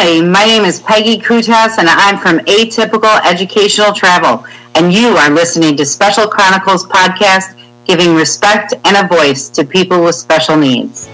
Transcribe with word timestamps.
Hi, 0.00 0.20
my 0.20 0.44
name 0.44 0.64
is 0.64 0.78
Peggy 0.78 1.18
Koutas, 1.18 1.76
and 1.76 1.88
I'm 1.88 2.18
from 2.18 2.38
Atypical 2.46 3.20
Educational 3.26 3.92
Travel, 3.92 4.44
and 4.76 4.92
you 4.92 5.08
are 5.08 5.28
listening 5.28 5.76
to 5.76 5.84
Special 5.84 6.28
Chronicles 6.28 6.86
podcast, 6.86 7.58
giving 7.84 8.14
respect 8.14 8.74
and 8.84 8.96
a 8.96 9.08
voice 9.08 9.48
to 9.48 9.64
people 9.64 10.04
with 10.04 10.14
special 10.14 10.56
needs. 10.56 11.08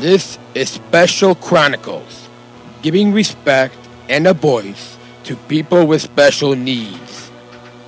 This 0.00 0.36
is 0.56 0.70
Special 0.70 1.36
Chronicles, 1.36 2.28
giving 2.82 3.12
respect 3.12 3.76
and 4.08 4.26
a 4.26 4.34
voice 4.34 4.98
to 5.22 5.36
people 5.36 5.86
with 5.86 6.02
special 6.02 6.56
needs. 6.56 7.30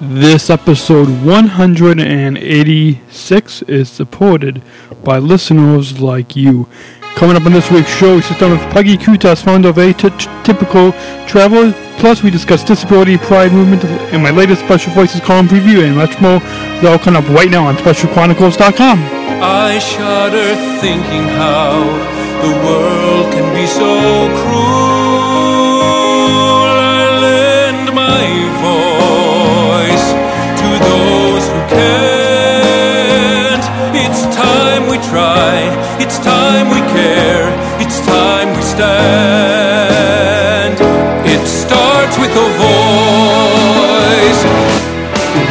This 0.01 0.49
episode 0.49 1.09
186 1.25 3.63
is 3.63 3.91
supported 3.91 4.63
by 5.03 5.19
listeners 5.19 6.01
like 6.01 6.37
you. 6.37 6.69
Coming 7.19 7.35
up 7.35 7.47
on 7.47 7.53
this 7.53 7.69
week's 7.69 7.91
show, 7.91 8.15
we 8.15 8.23
sit 8.23 8.39
down 8.39 8.53
with 8.53 8.61
Peggy 8.73 8.97
Koutas, 8.97 9.43
founder 9.43 9.71
of 9.71 9.75
Atypical 9.75 10.95
Travel. 11.27 11.73
Plus, 11.99 12.23
we 12.23 12.31
discuss 12.31 12.63
disability, 12.63 13.19
pride 13.19 13.53
movement, 13.53 13.85
and 13.85 14.23
my 14.23 14.31
latest 14.31 14.61
Special 14.61 14.93
Voices 14.93 15.21
column 15.21 15.49
preview, 15.49 15.85
and 15.85 15.97
much 15.97 16.21
more. 16.21 16.39
They're 16.81 16.93
all 16.93 16.99
coming 17.01 17.21
up 17.21 17.29
right 17.31 17.51
now 17.51 17.67
on 17.67 17.75
SpecialChronicles.com. 17.75 19.01
I 19.43 19.81
shudder 19.81 20.55
thinking 20.81 21.25
how 21.35 21.83
the 22.41 22.55
world 22.65 23.33
can 23.33 23.53
be 23.53 23.67
so 23.67 24.31
cruel. 24.45 24.98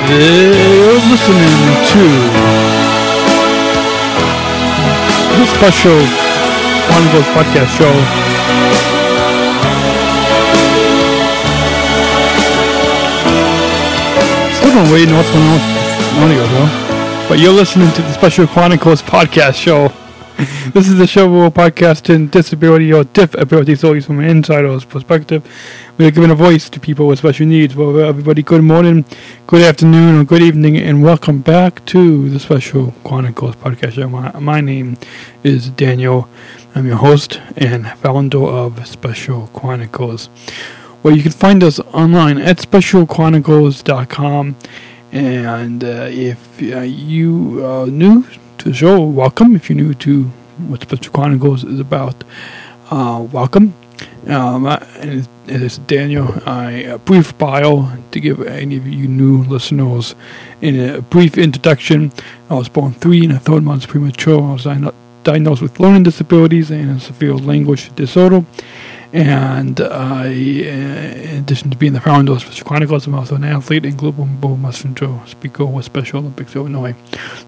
They're 0.08 1.02
listening 1.12 1.58
to 1.92 2.04
the 5.36 5.46
special 5.54 6.00
Chronicles 6.88 7.28
podcast 7.36 7.72
show. 7.78 7.92
Still 14.56 14.72
don't 14.72 14.90
really 14.94 15.08
know 15.08 15.18
what's 15.18 15.30
going 15.30 15.44
on 15.44 15.54
with 15.54 15.66
audio 16.24 16.48
though. 16.48 17.28
But 17.28 17.40
you're 17.40 17.52
listening 17.52 17.92
to 17.92 18.02
the 18.02 18.14
Special 18.14 18.48
Chronicles 18.48 19.02
podcast 19.02 19.56
show. 19.56 19.92
This 20.74 20.88
is 20.88 21.00
the 21.00 21.08
show 21.08 21.32
where 21.32 21.42
we're 21.42 21.50
podcasting 21.50 22.30
disability 22.30 22.94
or 22.94 23.06
diff 23.06 23.34
ability 23.34 23.74
stories 23.74 24.06
from 24.06 24.20
an 24.20 24.26
insider's 24.26 24.86
perspective. 24.86 25.44
We 25.98 26.06
are 26.06 26.12
giving 26.12 26.30
a 26.30 26.36
voice 26.36 26.70
to 26.70 26.80
people 26.80 27.08
with 27.08 27.18
special 27.18 27.48
needs. 27.48 27.76
Well, 27.76 28.00
everybody, 28.00 28.44
good 28.44 28.62
morning, 28.62 29.04
good 29.48 29.64
afternoon, 29.64 30.16
or 30.16 30.24
good 30.26 30.44
evening, 30.44 30.78
and 30.78 31.02
welcome 31.02 31.42
back 31.42 31.84
to 31.86 32.30
the 32.30 32.40
Special 32.40 32.94
Chronicles 33.04 33.56
podcast 33.56 33.94
show. 33.94 34.10
My, 34.10 34.32
my 34.40 34.62
name 34.62 35.00
is 35.42 35.72
Daniel. 35.72 36.30
I'm 36.76 36.86
your 36.86 36.98
host 36.98 37.42
and 37.56 37.90
founder 37.94 38.44
of 38.44 38.88
Special 38.88 39.48
Chronicles. 39.48 40.30
Well, 41.02 41.16
you 41.16 41.24
can 41.24 41.32
find 41.32 41.64
us 41.64 41.80
online 41.80 42.38
at 42.38 42.58
specialchronicles.com. 42.58 44.56
And 45.12 45.84
uh, 45.84 46.10
if 46.12 46.62
uh, 46.62 46.82
you 46.82 47.66
are 47.66 47.88
new 47.88 48.24
to 48.58 48.70
the 48.70 48.74
show, 48.74 49.02
welcome. 49.02 49.56
If 49.56 49.70
you're 49.70 49.78
new 49.78 49.94
to 49.96 50.24
what 50.68 50.82
Special 50.82 51.12
Chronicles 51.14 51.64
is 51.64 51.80
about, 51.80 52.16
uh, 52.90 53.26
welcome. 53.32 53.74
Um, 54.28 54.66
I- 54.66 54.84
and 55.00 55.28
it 55.48 55.62
is 55.62 55.78
Daniel. 55.80 56.42
I, 56.46 56.72
a 56.72 56.98
brief 56.98 57.38
bio 57.38 57.90
to 58.12 58.20
give 58.20 58.42
any 58.46 58.76
of 58.78 58.88
you 58.88 59.08
new 59.08 59.44
listeners 59.44 60.16
in 60.62 60.80
a 60.80 61.02
brief 61.02 61.38
introduction. 61.38 62.12
I 62.50 62.56
was 62.56 62.70
born 62.70 62.94
three 62.94 63.24
and 63.24 63.34
a 63.34 63.40
third 63.40 63.64
months 63.64 63.86
premature. 63.86 64.42
I 64.42 64.54
was 64.54 64.68
diagnosed 65.24 65.62
with 65.62 65.80
learning 65.80 66.04
disabilities 66.04 66.72
and 66.72 66.98
a 66.98 67.00
severe 67.00 67.36
language 67.36 67.94
disorder. 67.96 68.44
And 69.14 69.80
I, 69.80 70.26
uh, 70.26 70.30
in 70.30 71.40
addition 71.40 71.70
to 71.70 71.78
being 71.78 71.94
the 71.94 72.02
founder 72.02 72.34
of 72.34 72.42
Special 72.42 72.68
Chronicles, 72.68 73.08
I'm 73.08 73.16
also 73.16 73.36
an 73.36 73.46
athlete 73.46 73.86
and 73.86 73.98
global 73.98 74.26
messenger 74.58 75.18
speaker 75.26 75.66
with 75.66 75.86
Special 75.86 76.20
Olympics 76.20 76.54
Illinois. 76.56 76.94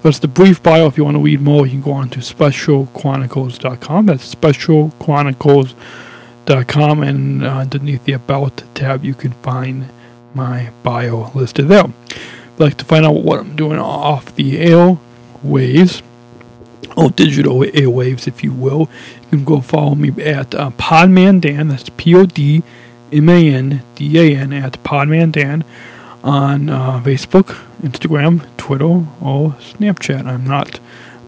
That's 0.01 0.19
the 0.19 0.29
brief 0.29 0.63
bio. 0.63 0.87
If 0.87 0.97
you 0.97 1.03
want 1.03 1.15
to 1.15 1.23
read 1.23 1.41
more, 1.41 1.65
you 1.65 1.73
can 1.73 1.81
go 1.81 1.91
on 1.91 2.09
to 2.11 2.19
specialchronicles.com. 2.19 4.05
That's 4.05 4.33
specialchronicles.com. 4.33 7.03
And 7.03 7.43
uh, 7.43 7.49
underneath 7.49 8.05
the 8.05 8.13
About 8.13 8.63
tab, 8.73 9.03
you 9.03 9.13
can 9.13 9.33
find 9.33 9.89
my 10.33 10.71
bio 10.83 11.29
listed 11.35 11.67
there. 11.67 11.85
If 11.85 12.49
you'd 12.57 12.59
like 12.59 12.77
to 12.77 12.85
find 12.85 13.05
out 13.05 13.15
what 13.15 13.39
I'm 13.39 13.57
doing 13.57 13.79
off 13.79 14.33
the 14.35 14.59
airways, 14.59 16.01
or 16.99 17.09
digital 17.09 17.59
airwaves, 17.59 18.27
if 18.27 18.43
you 18.43 18.51
will, 18.51 18.89
you 19.23 19.29
can 19.29 19.45
go 19.45 19.61
follow 19.61 19.95
me 19.95 20.09
at 20.23 20.53
uh, 20.53 20.69
Podman 20.71 21.39
Dan. 21.39 21.69
That's 21.69 21.89
P 21.89 22.13
O 22.13 22.25
D 22.25 22.61
M 23.11 23.29
A 23.29 23.49
N 23.53 23.81
D 23.95 24.19
A 24.19 24.37
N 24.37 24.51
at 24.51 24.73
Podman 24.83 25.31
Dan 25.31 25.63
on 26.23 26.69
uh, 26.69 26.99
Facebook, 26.99 27.57
Instagram, 27.81 28.45
Twitter, 28.57 29.05
or 29.21 29.51
Snapchat. 29.59 30.25
I'm 30.25 30.43
not 30.43 30.79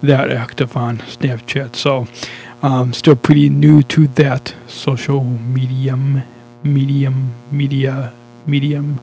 that 0.03 0.29
active 0.29 0.75
on 0.75 0.97
Snapchat, 0.97 1.75
so 1.75 2.07
I'm 2.61 2.91
still 2.93 3.15
pretty 3.15 3.49
new 3.49 3.81
to 3.83 4.07
that 4.07 4.53
social 4.67 5.23
medium, 5.23 6.23
medium, 6.63 7.33
media, 7.51 8.13
medium. 8.45 8.99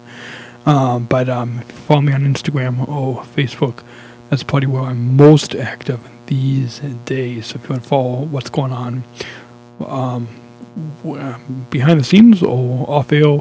Um, 0.66 1.06
but 1.06 1.30
um, 1.30 1.60
follow 1.60 2.02
me 2.02 2.12
on 2.12 2.22
Instagram 2.22 2.86
or 2.86 3.22
Facebook. 3.22 3.82
That's 4.30 4.42
probably 4.42 4.68
where 4.68 4.82
I'm 4.82 5.16
most 5.16 5.54
active 5.54 6.00
these 6.26 6.80
days. 7.06 7.46
So 7.46 7.56
if 7.56 7.64
you 7.64 7.70
want 7.70 7.82
to 7.82 7.88
follow 7.88 8.24
what's 8.24 8.50
going 8.50 8.72
on 8.72 9.04
um, 9.86 10.28
behind 11.70 12.00
the 12.00 12.04
scenes 12.04 12.42
or 12.42 12.88
off 12.88 13.12
air, 13.12 13.40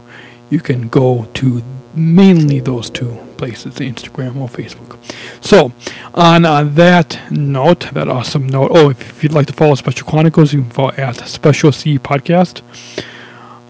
you 0.50 0.60
can 0.60 0.88
go 0.88 1.28
to 1.36 1.62
mainly 1.94 2.60
those 2.60 2.90
two 2.90 3.18
places, 3.38 3.76
Instagram 3.76 4.38
or 4.38 4.48
Facebook. 4.48 4.98
So, 5.44 5.72
on 6.14 6.46
uh, 6.46 6.64
that 6.64 7.20
note, 7.32 7.92
that 7.94 8.08
awesome 8.08 8.48
note, 8.48 8.72
oh, 8.74 8.90
if, 8.90 9.02
if 9.02 9.24
you'd 9.24 9.34
like 9.34 9.48
to 9.48 9.54
follow 9.54 9.76
Special 9.76 10.08
Chronicles, 10.08 10.54
you 10.54 10.62
can 10.62 10.72
follow 10.72 10.92
at 10.92 11.16
Special 11.28 11.72
C 11.72 12.00
Podcast. 12.00 12.62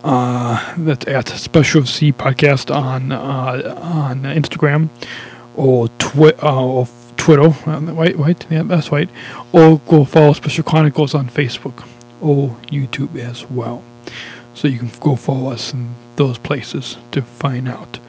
Uh, 0.04 0.76
that's 0.78 1.08
at 1.08 1.28
Special 1.30 1.86
C 1.86 2.12
Podcast 2.14 2.74
on 2.74 3.12
uh, 3.12 3.78
on 3.82 4.22
Instagram 4.24 4.90
or 5.56 5.90
Twitter 5.98 6.46
uh, 6.46 6.64
or 6.64 6.88
Twitter. 7.18 7.54
Uh, 7.70 7.94
wait, 7.94 8.18
wait, 8.18 8.46
yeah, 8.50 8.64
that's 8.64 8.92
right. 8.92 9.10
Or 9.52 9.80
go 9.80 10.06
follow 10.06 10.34
Special 10.34 10.64
Chronicles 10.64 11.14
on 11.14 11.30
Facebook 11.30 11.88
or 12.22 12.50
YouTube 12.68 13.16
as 13.18 13.50
well. 13.50 13.84
So 14.54 14.68
you 14.68 14.80
can 14.80 14.92
go 15.00 15.16
follow 15.16 15.52
us 15.52 15.74
in 15.74 15.96
those 16.16 16.38
places 16.38 16.98
to 17.12 17.22
find 17.22 17.68
out 17.68 18.00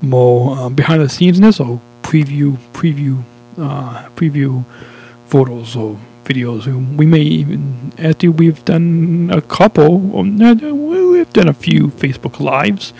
more 0.00 0.56
um, 0.56 0.74
behind 0.74 1.02
the 1.02 1.06
scenesness 1.06 1.58
or 1.64 1.80
preview 2.02 2.56
preview 2.72 3.22
uh, 3.58 4.08
preview 4.10 4.64
photos 5.26 5.74
or 5.74 5.98
videos. 6.24 6.66
We 6.96 7.06
may 7.06 7.20
even 7.20 7.92
after 7.98 8.30
we've 8.30 8.64
done 8.64 9.30
a 9.32 9.42
couple. 9.42 9.98
We've 9.98 11.32
done 11.32 11.48
a 11.48 11.54
few 11.54 11.88
Facebook 11.88 12.38
lives 12.38 12.92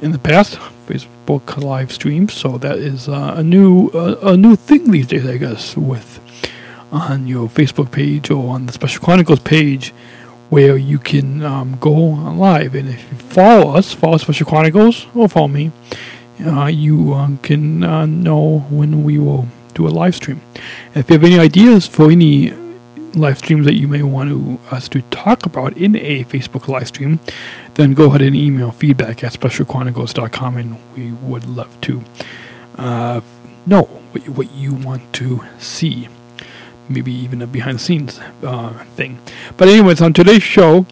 in 0.00 0.12
the 0.12 0.18
past. 0.18 0.58
Facebook 0.86 1.62
live 1.62 1.92
streams. 1.92 2.32
So 2.32 2.58
that 2.58 2.78
is 2.78 3.08
uh, 3.08 3.34
a 3.36 3.42
new 3.42 3.88
uh, 3.88 4.16
a 4.22 4.36
new 4.36 4.56
thing 4.56 4.90
these 4.90 5.06
days, 5.06 5.26
I 5.26 5.36
guess, 5.36 5.76
with 5.76 6.20
on 6.90 7.26
your 7.26 7.48
Facebook 7.48 7.90
page 7.92 8.30
or 8.30 8.54
on 8.54 8.66
the 8.66 8.72
Special 8.72 9.04
Chronicles 9.04 9.40
page, 9.40 9.92
where 10.48 10.76
you 10.76 10.98
can 10.98 11.42
um, 11.42 11.76
go 11.78 11.92
live. 11.92 12.74
And 12.74 12.88
if 12.88 13.10
you 13.10 13.18
follow 13.18 13.74
us, 13.76 13.92
follow 13.92 14.16
Special 14.16 14.46
Chronicles, 14.46 15.06
or 15.14 15.28
follow 15.28 15.48
me, 15.48 15.70
uh, 16.46 16.66
you 16.66 17.12
uh, 17.12 17.30
can 17.42 17.84
uh, 17.84 18.06
know 18.06 18.60
when 18.70 19.04
we 19.04 19.18
will 19.18 19.46
do 19.74 19.86
a 19.86 19.90
live 19.90 20.14
stream. 20.14 20.40
If 20.94 21.10
you 21.10 21.14
have 21.14 21.24
any 21.24 21.38
ideas 21.38 21.86
for 21.86 22.10
any 22.10 22.52
live 23.14 23.38
streams 23.38 23.66
that 23.66 23.74
you 23.74 23.88
may 23.88 24.02
want 24.02 24.30
to, 24.30 24.74
us 24.74 24.88
to 24.88 25.02
talk 25.02 25.44
about 25.44 25.76
in 25.76 25.96
a 25.96 26.24
Facebook 26.24 26.68
live 26.68 26.88
stream, 26.88 27.20
then 27.78 27.94
go 27.94 28.06
ahead 28.06 28.22
and 28.22 28.34
email 28.34 28.72
feedback 28.72 29.22
at 29.22 29.32
specialchronicles.com 29.32 30.56
and 30.56 30.76
we 30.96 31.12
would 31.12 31.46
love 31.46 31.80
to 31.80 32.02
uh, 32.76 33.20
know 33.66 33.82
what 33.82 34.26
you, 34.26 34.32
what 34.32 34.52
you 34.52 34.74
want 34.74 35.12
to 35.12 35.44
see. 35.60 36.08
Maybe 36.88 37.12
even 37.12 37.40
a 37.40 37.46
behind 37.46 37.76
the 37.76 37.82
scenes 37.82 38.18
uh, 38.42 38.84
thing. 38.96 39.20
But, 39.56 39.68
anyways, 39.68 40.00
on 40.00 40.12
today's 40.12 40.42
show, 40.42 40.86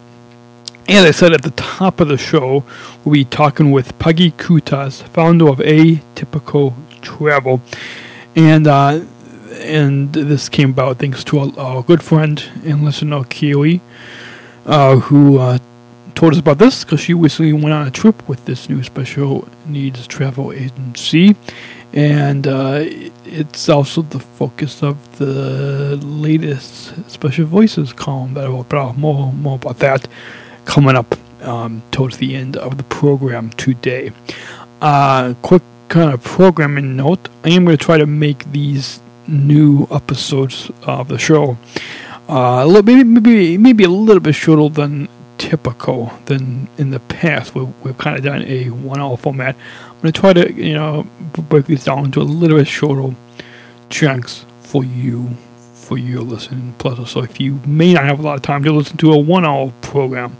as 0.87 1.03
I 1.03 1.11
said 1.11 1.33
at 1.33 1.41
the 1.41 1.51
top 1.51 1.99
of 1.99 2.07
the 2.07 2.17
show, 2.17 2.63
we'll 3.03 3.13
be 3.13 3.25
talking 3.25 3.71
with 3.71 3.99
Peggy 3.99 4.31
Koutas, 4.31 5.03
founder 5.09 5.49
of 5.49 5.57
Atypical 5.57 6.73
Travel. 7.01 7.61
And 8.33 8.65
uh, 8.65 9.01
and 9.59 10.13
this 10.13 10.47
came 10.47 10.69
about 10.69 10.99
thanks 10.99 11.23
to 11.25 11.39
our, 11.39 11.59
our 11.59 11.83
good 11.83 12.01
friend 12.01 12.41
and 12.63 12.85
listener, 12.85 13.23
Keely, 13.25 13.81
uh, 14.65 14.97
who 14.97 15.39
uh, 15.39 15.57
told 16.17 16.33
us 16.33 16.39
about 16.39 16.57
this 16.57 16.83
because 16.83 16.99
she 16.99 17.13
recently 17.13 17.53
went 17.53 17.71
on 17.71 17.85
a 17.85 17.91
trip 17.91 18.27
with 18.27 18.43
this 18.45 18.69
new 18.69 18.81
special 18.81 19.47
needs 19.67 20.07
travel 20.07 20.51
agency, 20.51 21.35
and 21.93 22.47
uh, 22.47 22.79
it's 23.23 23.69
also 23.69 24.01
the 24.01 24.19
focus 24.19 24.81
of 24.81 24.97
the 25.19 25.95
latest 26.03 27.07
special 27.07 27.45
voices 27.45 27.93
column. 27.93 28.33
That 28.33 28.49
will 28.49 28.93
more 28.93 29.31
more 29.31 29.57
about 29.57 29.77
that 29.77 30.07
coming 30.65 30.95
up 30.95 31.15
um, 31.43 31.83
towards 31.91 32.17
the 32.17 32.35
end 32.35 32.57
of 32.57 32.77
the 32.77 32.83
program 32.85 33.51
today. 33.51 34.11
Uh, 34.81 35.35
quick 35.43 35.61
kind 35.87 36.11
of 36.11 36.23
programming 36.23 36.95
note: 36.95 37.29
I 37.43 37.49
am 37.49 37.63
going 37.63 37.77
to 37.77 37.85
try 37.85 37.99
to 37.99 38.07
make 38.07 38.51
these 38.51 38.99
new 39.27 39.87
episodes 39.91 40.71
of 40.81 41.09
the 41.09 41.19
show 41.19 41.57
uh, 42.27 42.81
maybe 42.83 43.03
maybe 43.03 43.57
maybe 43.57 43.83
a 43.83 43.89
little 43.89 44.19
bit 44.19 44.35
shorter 44.35 44.73
than 44.73 45.07
typical 45.37 46.11
than 46.25 46.67
in 46.77 46.91
the 46.91 46.99
past. 46.99 47.55
We've, 47.55 47.71
we've 47.83 47.97
kind 47.97 48.17
of 48.17 48.23
done 48.23 48.43
a 48.43 48.65
one-hour 48.69 49.17
format. 49.17 49.55
I'm 49.85 50.01
going 50.01 50.13
to 50.13 50.19
try 50.19 50.33
to 50.33 50.53
you 50.53 50.73
know 50.73 51.07
break 51.49 51.65
these 51.65 51.83
down 51.83 52.05
into 52.05 52.21
a 52.21 52.23
little 52.23 52.57
bit 52.57 52.67
shorter 52.67 53.15
chunks 53.89 54.45
for 54.61 54.83
you 54.83 55.29
for 55.73 55.97
your 55.97 56.21
listening 56.21 56.73
pleasure. 56.79 57.05
So 57.05 57.21
if 57.21 57.39
you 57.39 57.61
may 57.65 57.93
not 57.93 58.03
have 58.05 58.19
a 58.19 58.21
lot 58.21 58.35
of 58.35 58.41
time 58.41 58.63
to 58.63 58.71
listen 58.71 58.97
to 58.97 59.13
a 59.13 59.17
one-hour 59.17 59.71
program, 59.81 60.37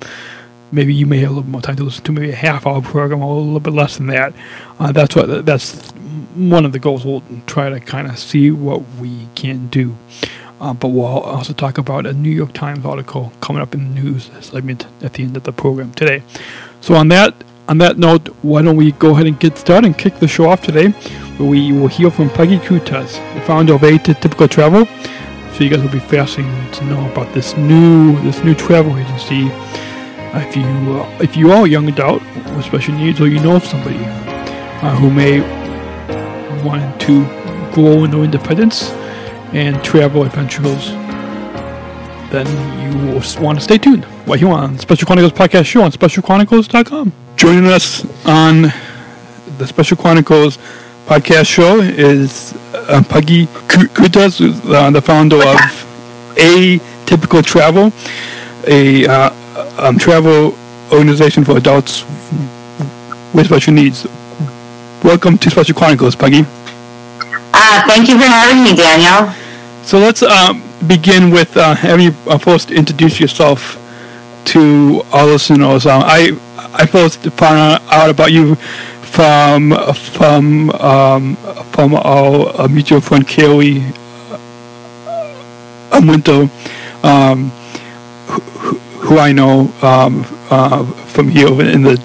maybe 0.71 0.93
you 0.93 1.05
may 1.05 1.19
have 1.19 1.31
a 1.31 1.33
little 1.35 1.49
more 1.49 1.61
time 1.61 1.77
to 1.77 1.83
listen 1.83 2.03
to 2.05 2.11
maybe 2.11 2.31
a 2.31 2.35
half-hour 2.35 2.81
program 2.81 3.23
or 3.23 3.37
a 3.37 3.39
little 3.39 3.59
bit 3.61 3.73
less 3.73 3.97
than 3.97 4.07
that. 4.07 4.33
Uh, 4.79 4.91
that's 4.91 5.15
what 5.15 5.45
that's 5.45 5.91
one 6.35 6.65
of 6.65 6.71
the 6.71 6.79
goals. 6.79 7.05
We'll 7.05 7.23
try 7.45 7.69
to 7.69 7.79
kind 7.79 8.07
of 8.07 8.19
see 8.19 8.51
what 8.51 8.83
we 8.99 9.27
can 9.35 9.67
do. 9.67 9.95
Uh, 10.59 10.73
but 10.73 10.87
we'll 10.87 11.05
also 11.05 11.53
talk 11.53 11.77
about 11.77 12.05
a 12.05 12.13
New 12.13 12.31
York 12.31 12.53
Times 12.53 12.85
article 12.85 13.31
coming 13.41 13.61
up 13.61 13.73
in 13.75 13.93
the 13.93 14.01
news 14.01 14.31
segment 14.41 14.87
at 15.01 15.13
the 15.13 15.23
end 15.23 15.37
of 15.37 15.43
the 15.43 15.51
program 15.51 15.91
today. 15.93 16.23
So 16.81 16.95
on 16.95 17.09
that 17.09 17.35
on 17.67 17.79
that 17.79 17.97
note, 17.97 18.29
why 18.43 18.61
don't 18.61 18.77
we 18.77 18.93
go 18.93 19.11
ahead 19.11 19.27
and 19.27 19.37
get 19.39 19.57
started 19.57 19.87
and 19.87 19.97
kick 19.97 20.19
the 20.19 20.27
show 20.27 20.49
off 20.49 20.61
today, 20.61 20.89
where 21.37 21.49
we 21.49 21.73
will 21.73 21.89
hear 21.89 22.09
from 22.09 22.29
Peggy 22.29 22.59
Koutas, 22.59 23.11
the 23.35 23.41
founder 23.41 23.73
of 23.73 23.81
Atypical 23.81 24.49
Travel. 24.49 24.85
So 25.53 25.63
you 25.63 25.69
guys 25.69 25.81
will 25.81 25.91
be 25.91 25.99
fascinated 25.99 26.73
to 26.75 26.85
know 26.85 27.11
about 27.11 27.33
this 27.33 27.57
new 27.57 28.19
this 28.21 28.43
new 28.43 28.55
travel 28.55 28.97
agency. 28.97 29.51
Uh, 29.51 30.39
if 30.47 30.55
you 30.55 30.63
uh, 30.63 31.17
if 31.21 31.35
you 31.35 31.51
are 31.51 31.65
a 31.65 31.69
young 31.69 31.87
adult 31.89 32.21
with 32.55 32.65
special 32.65 32.95
needs, 32.95 33.19
or 33.21 33.27
you 33.27 33.39
know 33.39 33.57
of 33.57 33.65
somebody 33.65 33.99
uh, 34.05 34.95
who 34.95 35.11
may 35.11 35.41
want 36.63 36.99
to 37.01 37.25
grow 37.73 38.05
in 38.05 38.11
their 38.11 38.23
independence 38.23 38.91
and 39.53 39.83
travel 39.83 40.23
adventures, 40.23 40.89
then 42.31 42.47
you 42.81 43.13
will 43.13 43.21
want 43.41 43.57
to 43.57 43.63
stay 43.63 43.77
tuned 43.77 44.05
right 44.27 44.39
here 44.39 44.49
on 44.49 44.77
Special 44.77 45.05
Chronicles 45.05 45.31
podcast 45.31 45.65
show 45.65 45.81
on 45.81 45.91
specialchronicles.com. 45.91 47.13
Joining 47.37 47.65
us 47.65 48.03
on 48.25 48.63
the 49.57 49.65
Special 49.67 49.95
Chronicles 49.95 50.57
podcast 51.05 51.47
show 51.47 51.79
is 51.79 52.53
uh, 52.73 53.01
Peggy 53.07 53.45
Koutas, 53.45 54.41
uh, 54.69 54.89
the 54.91 55.01
founder 55.01 55.37
of 55.37 55.55
Atypical 56.35 57.43
Travel, 57.43 57.93
a 58.67 59.07
uh, 59.07 59.29
um, 59.79 59.97
travel 59.97 60.53
organization 60.91 61.43
for 61.45 61.57
adults 61.57 62.03
with 63.33 63.45
special 63.45 63.73
needs. 63.73 64.05
Welcome 65.03 65.37
to 65.37 65.49
Special 65.49 65.75
Chronicles, 65.75 66.15
Peggy. 66.15 66.45
Uh, 67.77 67.85
thank 67.85 68.09
you 68.09 68.17
for 68.17 68.25
having 68.25 68.63
me, 68.63 68.75
Daniel. 68.75 69.31
So 69.83 69.99
let's 69.99 70.23
um, 70.23 70.63
begin 70.87 71.29
with 71.29 71.55
uh, 71.55 71.75
having 71.75 72.05
you 72.05 72.15
uh, 72.25 72.39
first 72.39 72.71
introduce 72.71 73.19
yourself 73.19 73.77
to 74.45 75.03
our 75.13 75.27
listeners. 75.27 75.85
Uh, 75.85 76.01
I 76.03 76.31
I 76.73 76.87
first 76.87 77.19
found 77.37 77.83
out 77.91 78.09
about 78.09 78.31
you 78.31 78.55
from 78.55 79.77
from 79.93 80.71
um, 80.71 81.35
from 81.71 81.93
our, 81.93 82.47
our, 82.57 82.67
mutual 82.67 82.99
friend 82.99 83.27
Kelly 83.27 83.83
uh, 85.91 86.01
Winter, 86.03 86.49
um, 87.03 87.51
who, 88.25 88.79
who, 89.05 89.19
I 89.19 89.31
know 89.33 89.71
um, 89.83 90.25
uh, 90.49 90.83
from 91.13 91.29
here 91.29 91.61
in 91.61 91.83
the 91.83 92.03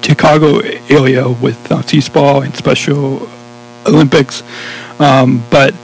Chicago 0.00 0.60
area 0.88 1.28
with 1.28 1.58
uh, 1.72 1.82
C-SPA 1.82 2.42
and 2.42 2.54
Special 2.54 3.28
Olympics, 3.86 4.42
um, 5.00 5.42
but 5.50 5.74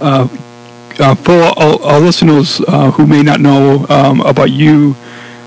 uh, 0.00 0.28
uh, 0.98 1.14
for 1.14 1.32
our, 1.32 1.82
our 1.82 2.00
listeners 2.00 2.60
uh, 2.68 2.90
who 2.92 3.06
may 3.06 3.22
not 3.22 3.40
know 3.40 3.86
um, 3.88 4.20
about 4.20 4.50
you 4.50 4.94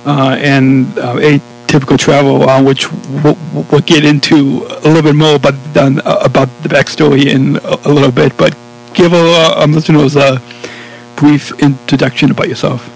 uh, 0.06 0.38
and 0.40 0.86
uh, 1.00 1.16
atypical 1.16 1.98
travel, 1.98 2.48
uh, 2.48 2.62
which 2.64 2.92
we'll, 2.92 3.38
we'll, 3.72 3.82
get 3.82 4.06
into 4.06 4.66
a 4.84 4.88
little 4.88 5.02
bit 5.02 5.16
more 5.16 5.36
about 5.36 5.54
about 6.26 6.48
the 6.64 6.70
backstory 6.70 7.26
in 7.28 7.58
a, 7.58 7.78
a 7.86 7.92
little 7.92 8.12
bit, 8.12 8.36
but 8.38 8.56
give 8.94 9.14
our, 9.14 9.56
our 9.58 9.68
listeners 9.68 10.16
a 10.16 10.42
brief 11.16 11.52
introduction 11.62 12.32
about 12.32 12.48
yourself. 12.48 12.90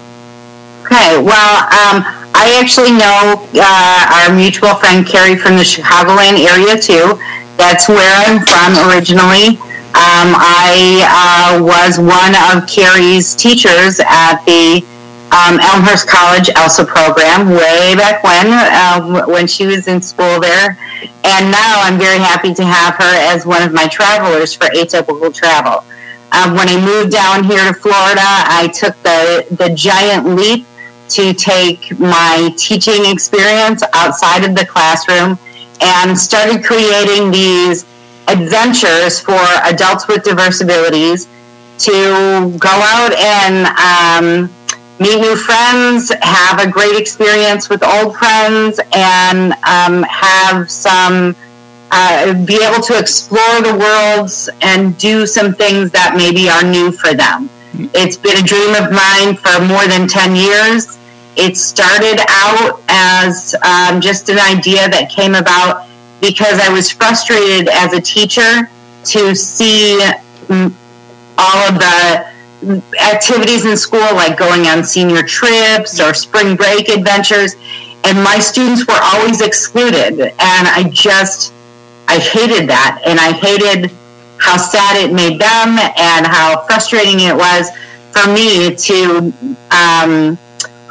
Okay, 0.84 1.22
well, 1.22 1.64
um, 1.64 2.02
I 2.34 2.58
actually 2.60 2.92
know 2.92 3.46
our 3.62 4.34
mutual 4.34 4.74
friend 4.74 5.06
Carrie 5.06 5.36
from 5.36 5.56
the 5.56 5.62
Chicagoland 5.62 6.38
area 6.38 6.80
too. 6.80 7.18
That's 7.60 7.90
where 7.90 8.16
I'm 8.24 8.40
from 8.40 8.88
originally. 8.88 9.60
Um, 9.92 10.32
I 10.32 11.04
uh, 11.12 11.62
was 11.62 11.98
one 11.98 12.32
of 12.48 12.66
Carrie's 12.66 13.34
teachers 13.34 14.00
at 14.00 14.42
the 14.46 14.80
um, 15.30 15.60
Elmhurst 15.60 16.08
College 16.08 16.48
ELSA 16.56 16.86
program 16.86 17.50
way 17.50 17.94
back 17.96 18.24
when, 18.24 18.46
uh, 18.48 19.26
when 19.26 19.46
she 19.46 19.66
was 19.66 19.88
in 19.88 20.00
school 20.00 20.40
there. 20.40 20.78
And 21.22 21.50
now 21.52 21.82
I'm 21.84 21.98
very 21.98 22.18
happy 22.18 22.54
to 22.54 22.64
have 22.64 22.94
her 22.94 23.14
as 23.28 23.44
one 23.44 23.62
of 23.62 23.74
my 23.74 23.86
travelers 23.88 24.54
for 24.54 24.64
Atypical 24.68 25.32
Travel. 25.32 25.84
Um, 26.32 26.54
when 26.54 26.66
I 26.66 26.82
moved 26.82 27.12
down 27.12 27.44
here 27.44 27.62
to 27.70 27.74
Florida, 27.74 28.22
I 28.24 28.68
took 28.72 28.96
the, 29.02 29.46
the 29.50 29.74
giant 29.74 30.34
leap 30.34 30.64
to 31.10 31.34
take 31.34 31.98
my 32.00 32.54
teaching 32.56 33.04
experience 33.04 33.82
outside 33.92 34.44
of 34.44 34.54
the 34.54 34.64
classroom 34.64 35.38
and 35.80 36.18
started 36.18 36.64
creating 36.64 37.30
these 37.30 37.84
adventures 38.28 39.20
for 39.20 39.40
adults 39.64 40.06
with 40.08 40.22
diverse 40.22 40.60
abilities 40.60 41.28
to 41.78 42.54
go 42.58 42.68
out 42.68 43.12
and 43.14 43.66
um, 43.78 44.50
meet 45.00 45.18
new 45.18 45.34
friends, 45.34 46.12
have 46.20 46.60
a 46.60 46.70
great 46.70 47.00
experience 47.00 47.68
with 47.68 47.82
old 47.82 48.16
friends, 48.16 48.78
and 48.92 49.52
um, 49.64 50.02
have 50.04 50.70
some. 50.70 51.34
Uh, 51.92 52.32
be 52.44 52.54
able 52.62 52.80
to 52.80 52.96
explore 52.96 53.60
the 53.62 53.76
worlds 53.76 54.48
and 54.60 54.96
do 54.96 55.26
some 55.26 55.52
things 55.52 55.90
that 55.90 56.14
maybe 56.16 56.48
are 56.48 56.62
new 56.62 56.92
for 56.92 57.14
them. 57.14 57.50
It's 57.92 58.16
been 58.16 58.36
a 58.36 58.46
dream 58.46 58.76
of 58.76 58.92
mine 58.92 59.34
for 59.34 59.58
more 59.66 59.84
than 59.88 60.06
10 60.06 60.36
years. 60.36 60.99
It 61.42 61.56
started 61.56 62.20
out 62.28 62.82
as 62.88 63.54
um, 63.64 64.02
just 64.02 64.28
an 64.28 64.38
idea 64.38 64.90
that 64.90 65.08
came 65.08 65.34
about 65.34 65.88
because 66.20 66.60
I 66.60 66.70
was 66.70 66.90
frustrated 66.90 67.66
as 67.68 67.94
a 67.94 68.00
teacher 68.00 68.68
to 69.04 69.34
see 69.34 69.98
mm, 70.48 70.70
all 71.38 71.56
of 71.66 71.78
the 71.78 72.30
activities 73.02 73.64
in 73.64 73.74
school, 73.74 74.00
like 74.00 74.36
going 74.36 74.66
on 74.66 74.84
senior 74.84 75.22
trips 75.22 75.98
or 75.98 76.12
spring 76.12 76.56
break 76.56 76.90
adventures, 76.90 77.54
and 78.04 78.22
my 78.22 78.38
students 78.38 78.86
were 78.86 79.00
always 79.00 79.40
excluded. 79.40 80.20
And 80.20 80.68
I 80.68 80.90
just, 80.92 81.54
I 82.06 82.18
hated 82.18 82.68
that. 82.68 83.00
And 83.06 83.18
I 83.18 83.32
hated 83.32 83.90
how 84.36 84.58
sad 84.58 84.96
it 84.96 85.14
made 85.14 85.40
them 85.40 85.78
and 85.78 86.26
how 86.26 86.66
frustrating 86.66 87.20
it 87.20 87.34
was 87.34 87.70
for 88.12 88.30
me 88.30 88.76
to 88.76 89.32
um, 89.70 90.38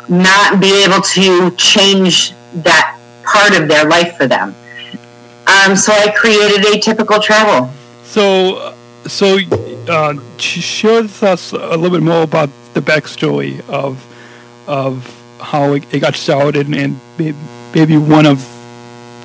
not 0.09 0.59
be 0.59 0.83
able 0.83 1.01
to 1.01 1.51
change 1.51 2.33
that 2.53 2.97
part 3.23 3.59
of 3.59 3.67
their 3.67 3.85
life 3.85 4.17
for 4.17 4.27
them. 4.27 4.55
Um, 5.47 5.75
so 5.75 5.91
I 5.93 6.11
created 6.15 6.65
Atypical 6.65 7.21
Travel. 7.21 7.71
So, 8.03 8.75
so 9.05 9.37
uh, 9.87 10.15
share 10.37 11.01
with 11.03 11.23
us 11.23 11.53
a 11.53 11.57
little 11.57 11.91
bit 11.91 12.03
more 12.03 12.23
about 12.23 12.49
the 12.73 12.81
backstory 12.81 13.67
of 13.69 14.05
of 14.67 15.15
how 15.39 15.73
it, 15.73 15.83
it 15.91 15.99
got 15.99 16.15
started 16.15 16.67
and 16.67 16.99
maybe 17.17 17.97
one 17.97 18.25
of 18.25 18.37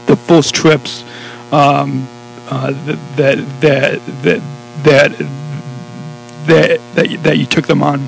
the 0.06 0.16
first 0.16 0.54
trips 0.54 1.02
um, 1.52 2.06
uh, 2.48 2.70
that, 2.86 3.16
that 3.16 3.38
that 3.60 4.06
that 4.82 5.10
that 6.46 6.80
that 6.94 7.22
that 7.22 7.38
you 7.38 7.46
took 7.46 7.66
them 7.66 7.82
on. 7.82 8.00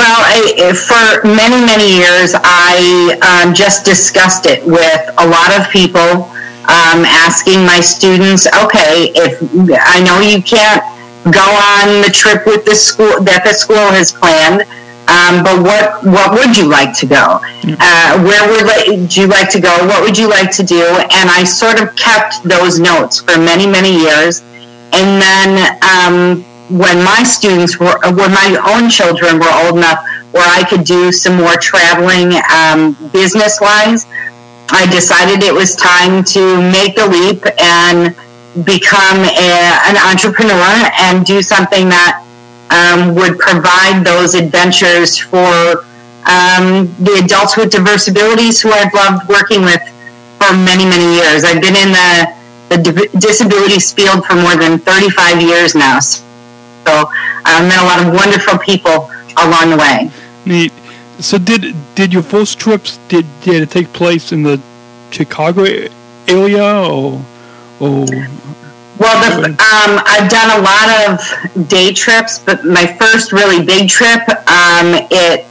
Well, 0.00 0.22
I, 0.24 0.72
for 0.72 1.28
many, 1.28 1.60
many 1.60 2.00
years, 2.00 2.32
I 2.32 3.20
um, 3.20 3.52
just 3.52 3.84
discussed 3.84 4.46
it 4.46 4.64
with 4.64 5.02
a 5.18 5.26
lot 5.28 5.52
of 5.52 5.68
people, 5.68 6.24
um, 6.72 7.04
asking 7.04 7.66
my 7.66 7.80
students, 7.80 8.46
okay, 8.64 9.12
if 9.14 9.36
I 9.76 10.00
know 10.00 10.18
you 10.24 10.40
can't 10.40 10.80
go 11.28 11.44
on 11.44 12.00
the 12.00 12.08
trip 12.08 12.46
with 12.46 12.64
the 12.64 12.74
school 12.74 13.20
that 13.28 13.44
the 13.44 13.52
school 13.52 13.92
has 13.92 14.12
planned, 14.12 14.64
Um, 15.10 15.42
but 15.42 15.58
what 15.68 15.84
what 16.06 16.28
would 16.38 16.54
you 16.56 16.66
like 16.70 16.92
to 17.02 17.06
go? 17.06 17.42
Uh, 17.66 18.10
where 18.22 18.46
would 18.46 19.10
you 19.18 19.26
like 19.26 19.50
to 19.50 19.60
go? 19.60 19.72
What 19.90 20.00
would 20.06 20.16
you 20.16 20.28
like 20.30 20.50
to 20.54 20.62
do? 20.62 20.84
And 21.18 21.26
I 21.28 21.42
sort 21.42 21.82
of 21.82 21.96
kept 21.96 22.46
those 22.46 22.78
notes 22.78 23.18
for 23.18 23.34
many 23.50 23.66
many 23.66 23.90
years. 24.06 24.34
And 24.98 25.08
then 25.24 25.50
um, 25.82 26.14
when 26.70 27.02
my 27.04 27.22
students 27.22 27.78
were, 27.78 27.98
when 28.14 28.30
my 28.30 28.56
own 28.62 28.88
children 28.88 29.38
were 29.38 29.50
old 29.66 29.76
enough 29.76 29.98
where 30.30 30.46
I 30.46 30.62
could 30.68 30.84
do 30.84 31.10
some 31.10 31.36
more 31.36 31.56
traveling 31.56 32.38
um, 32.48 32.96
business 33.12 33.60
wise, 33.60 34.06
I 34.70 34.88
decided 34.90 35.42
it 35.42 35.52
was 35.52 35.74
time 35.74 36.22
to 36.24 36.62
make 36.70 36.94
the 36.94 37.06
leap 37.06 37.42
and 37.58 38.14
become 38.64 39.18
a, 39.26 39.50
an 39.90 39.96
entrepreneur 39.98 40.90
and 41.00 41.26
do 41.26 41.42
something 41.42 41.88
that 41.88 42.22
um, 42.70 43.16
would 43.16 43.38
provide 43.38 44.04
those 44.04 44.34
adventures 44.34 45.18
for 45.18 45.82
um, 46.30 46.86
the 47.02 47.20
adults 47.24 47.56
with 47.56 47.72
diverse 47.72 48.06
abilities 48.06 48.60
who 48.60 48.70
I've 48.70 48.94
loved 48.94 49.28
working 49.28 49.62
with 49.62 49.82
for 50.38 50.54
many, 50.54 50.84
many 50.84 51.18
years. 51.18 51.42
I've 51.42 51.60
been 51.60 51.74
in 51.74 51.90
the, 51.90 52.36
the 52.70 53.18
disabilities 53.18 53.92
field 53.92 54.24
for 54.24 54.36
more 54.36 54.54
than 54.54 54.78
35 54.78 55.42
years 55.42 55.74
now. 55.74 55.98
So 55.98 56.29
I've 57.44 57.66
met 57.66 57.78
a 57.78 57.84
lot 57.84 58.06
of 58.06 58.14
wonderful 58.14 58.58
people 58.58 59.10
along 59.36 59.70
the 59.70 59.76
way. 59.76 60.10
Neat. 60.46 60.72
So 61.18 61.38
did 61.38 61.74
did 61.94 62.12
your 62.12 62.22
first 62.22 62.58
trips 62.58 62.98
did 63.08 63.26
did 63.42 63.62
it 63.62 63.70
take 63.70 63.92
place 63.92 64.32
in 64.32 64.42
the 64.42 64.60
Chicago 65.10 65.64
area 66.26 66.64
or 66.64 67.22
or 67.78 68.06
well, 69.00 69.16
the, 69.40 69.48
um, 69.48 69.96
I've 70.04 70.28
done 70.28 70.60
a 70.60 70.62
lot 70.62 70.88
of 71.08 71.68
day 71.68 71.94
trips, 71.94 72.38
but 72.38 72.66
my 72.66 72.84
first 73.00 73.32
really 73.32 73.64
big 73.64 73.88
trip, 73.88 74.20
um, 74.44 75.08
it 75.10 75.46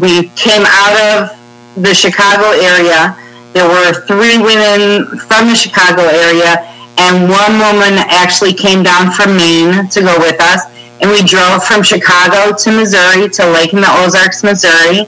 we 0.00 0.28
came 0.36 0.62
out 0.64 0.94
of 0.94 1.82
the 1.82 1.92
Chicago 1.92 2.50
area. 2.54 3.16
There 3.54 3.66
were 3.66 3.92
three 4.06 4.38
women 4.38 5.06
from 5.18 5.48
the 5.48 5.56
Chicago 5.56 6.02
area, 6.02 6.62
and 6.98 7.28
one 7.28 7.58
woman 7.58 7.98
actually 8.08 8.54
came 8.54 8.82
down 8.82 9.12
from 9.12 9.36
Maine 9.36 9.88
to 9.88 10.00
go 10.00 10.18
with 10.18 10.40
us. 10.40 10.62
And 11.00 11.10
we 11.10 11.22
drove 11.22 11.62
from 11.64 11.82
Chicago 11.82 12.56
to 12.56 12.72
Missouri 12.72 13.28
to 13.28 13.50
Lake 13.50 13.74
in 13.74 13.80
the 13.82 13.92
Ozarks, 14.04 14.42
Missouri. 14.42 15.06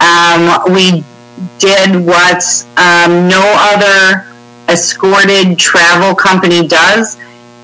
Um, 0.00 0.72
we 0.72 1.04
did 1.58 2.04
what 2.04 2.42
um, 2.78 3.28
no 3.28 3.42
other 3.58 4.26
escorted 4.68 5.58
travel 5.58 6.14
company 6.14 6.66
does 6.66 7.16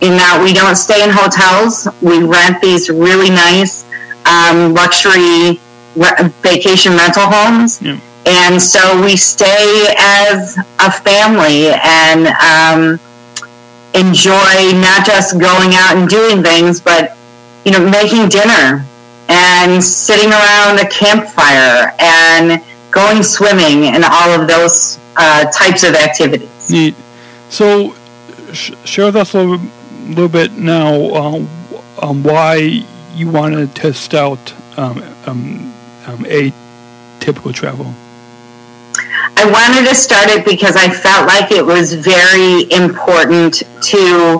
in 0.03 0.17
that 0.17 0.41
we 0.43 0.53
don't 0.53 0.77
stay 0.77 1.03
in 1.03 1.11
hotels. 1.11 1.89
We 2.03 2.23
rent 2.23 2.61
these 2.61 2.91
really 2.91 3.31
nice 3.31 3.85
um, 4.27 4.75
luxury 4.75 5.61
re- 5.97 6.29
vacation 6.43 6.93
rental 6.93 7.25
homes. 7.25 7.81
Yeah. 7.81 7.99
And 8.27 8.61
so 8.61 9.03
we 9.03 9.17
stay 9.17 9.95
as 9.99 10.57
a 10.79 10.91
family 10.91 11.71
and 11.83 12.29
um, 12.29 13.01
enjoy 13.95 14.73
not 14.81 15.07
just 15.07 15.39
going 15.39 15.75
out 15.75 15.97
and 15.97 16.09
doing 16.09 16.43
things, 16.43 16.81
but 16.81 17.17
you 17.65 17.73
know, 17.73 17.89
making 17.89 18.29
dinner 18.29 18.85
and 19.29 19.83
sitting 19.83 20.31
around 20.31 20.79
a 20.79 20.89
campfire 20.89 21.93
and 21.99 22.63
going 22.91 23.23
swimming 23.23 23.85
and 23.95 24.05
all 24.05 24.31
of 24.31 24.49
those 24.49 24.99
uh, 25.17 25.51
types 25.51 25.83
of 25.83 25.95
activities. 25.95 26.71
Neat. 26.71 26.95
So, 27.49 27.95
sh- 28.53 28.73
share 28.85 29.07
with 29.07 29.17
us 29.17 29.35
a 29.35 29.41
little, 29.43 29.67
little 30.09 30.29
bit 30.29 30.53
now 30.53 31.15
um, 31.15 31.49
um, 32.01 32.23
why 32.23 32.85
you 33.15 33.31
want 33.31 33.55
to 33.55 33.67
test 33.69 34.15
out 34.15 34.55
um, 34.77 35.03
um, 35.27 35.75
um, 36.07 36.27
a 36.27 36.53
typical 37.21 37.53
travel. 37.53 37.95
I 39.43 39.51
wanted 39.51 39.89
to 39.89 39.95
start 39.97 40.31
it 40.31 40.45
because 40.45 40.77
I 40.77 40.89
felt 40.89 41.27
like 41.27 41.51
it 41.51 41.67
was 41.67 41.95
very 41.95 42.71
important 42.71 43.67
to 43.91 44.39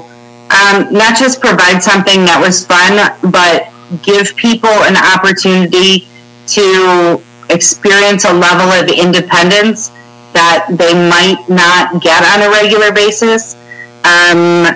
um, 0.55 0.95
not 0.95 1.19
just 1.19 1.41
provide 1.41 1.83
something 1.83 2.23
that 2.23 2.39
was 2.39 2.63
fun, 2.63 3.03
but 3.35 3.67
give 4.07 4.37
people 4.39 4.71
an 4.87 4.95
opportunity 4.95 6.07
to 6.55 7.19
experience 7.51 8.23
a 8.23 8.33
level 8.33 8.71
of 8.71 8.87
independence 8.95 9.91
that 10.39 10.71
they 10.71 10.95
might 10.95 11.51
not 11.51 11.99
get 11.99 12.23
on 12.23 12.47
a 12.47 12.49
regular 12.55 12.95
basis. 12.95 13.59
Um, 14.07 14.71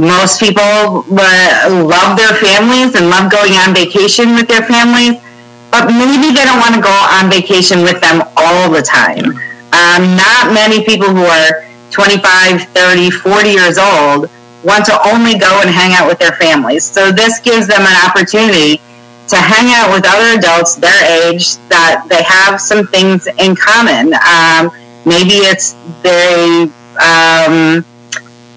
most 0.00 0.40
people 0.40 1.04
love 1.12 2.16
their 2.16 2.40
families 2.40 2.96
and 2.96 3.12
love 3.12 3.28
going 3.28 3.52
on 3.60 3.76
vacation 3.76 4.32
with 4.32 4.48
their 4.48 4.64
families, 4.64 5.20
but 5.68 5.92
maybe 5.92 6.32
they 6.32 6.48
don't 6.48 6.64
want 6.64 6.72
to 6.72 6.80
go 6.80 6.96
on 7.12 7.28
vacation 7.28 7.84
with 7.84 8.00
them 8.00 8.24
all 8.32 8.72
the 8.72 8.80
time. 8.80 9.36
Um, 9.78 10.16
not 10.16 10.52
many 10.52 10.84
people 10.84 11.06
who 11.06 11.22
are 11.22 11.62
25, 11.90 12.62
30, 12.74 13.10
40 13.10 13.48
years 13.48 13.78
old 13.78 14.28
want 14.64 14.84
to 14.86 14.98
only 15.06 15.38
go 15.38 15.60
and 15.62 15.70
hang 15.70 15.94
out 15.94 16.08
with 16.08 16.18
their 16.18 16.32
families. 16.32 16.84
So 16.84 17.12
this 17.12 17.38
gives 17.40 17.68
them 17.68 17.82
an 17.82 17.96
opportunity 18.04 18.80
to 19.28 19.36
hang 19.36 19.70
out 19.74 19.92
with 19.92 20.04
other 20.06 20.38
adults 20.38 20.74
their 20.76 21.30
age 21.30 21.56
that 21.68 22.06
they 22.08 22.22
have 22.24 22.60
some 22.60 22.86
things 22.88 23.28
in 23.38 23.54
common. 23.54 24.14
Um, 24.26 24.72
maybe 25.06 25.44
it's 25.46 25.74
they 26.02 26.62
um, 26.98 27.84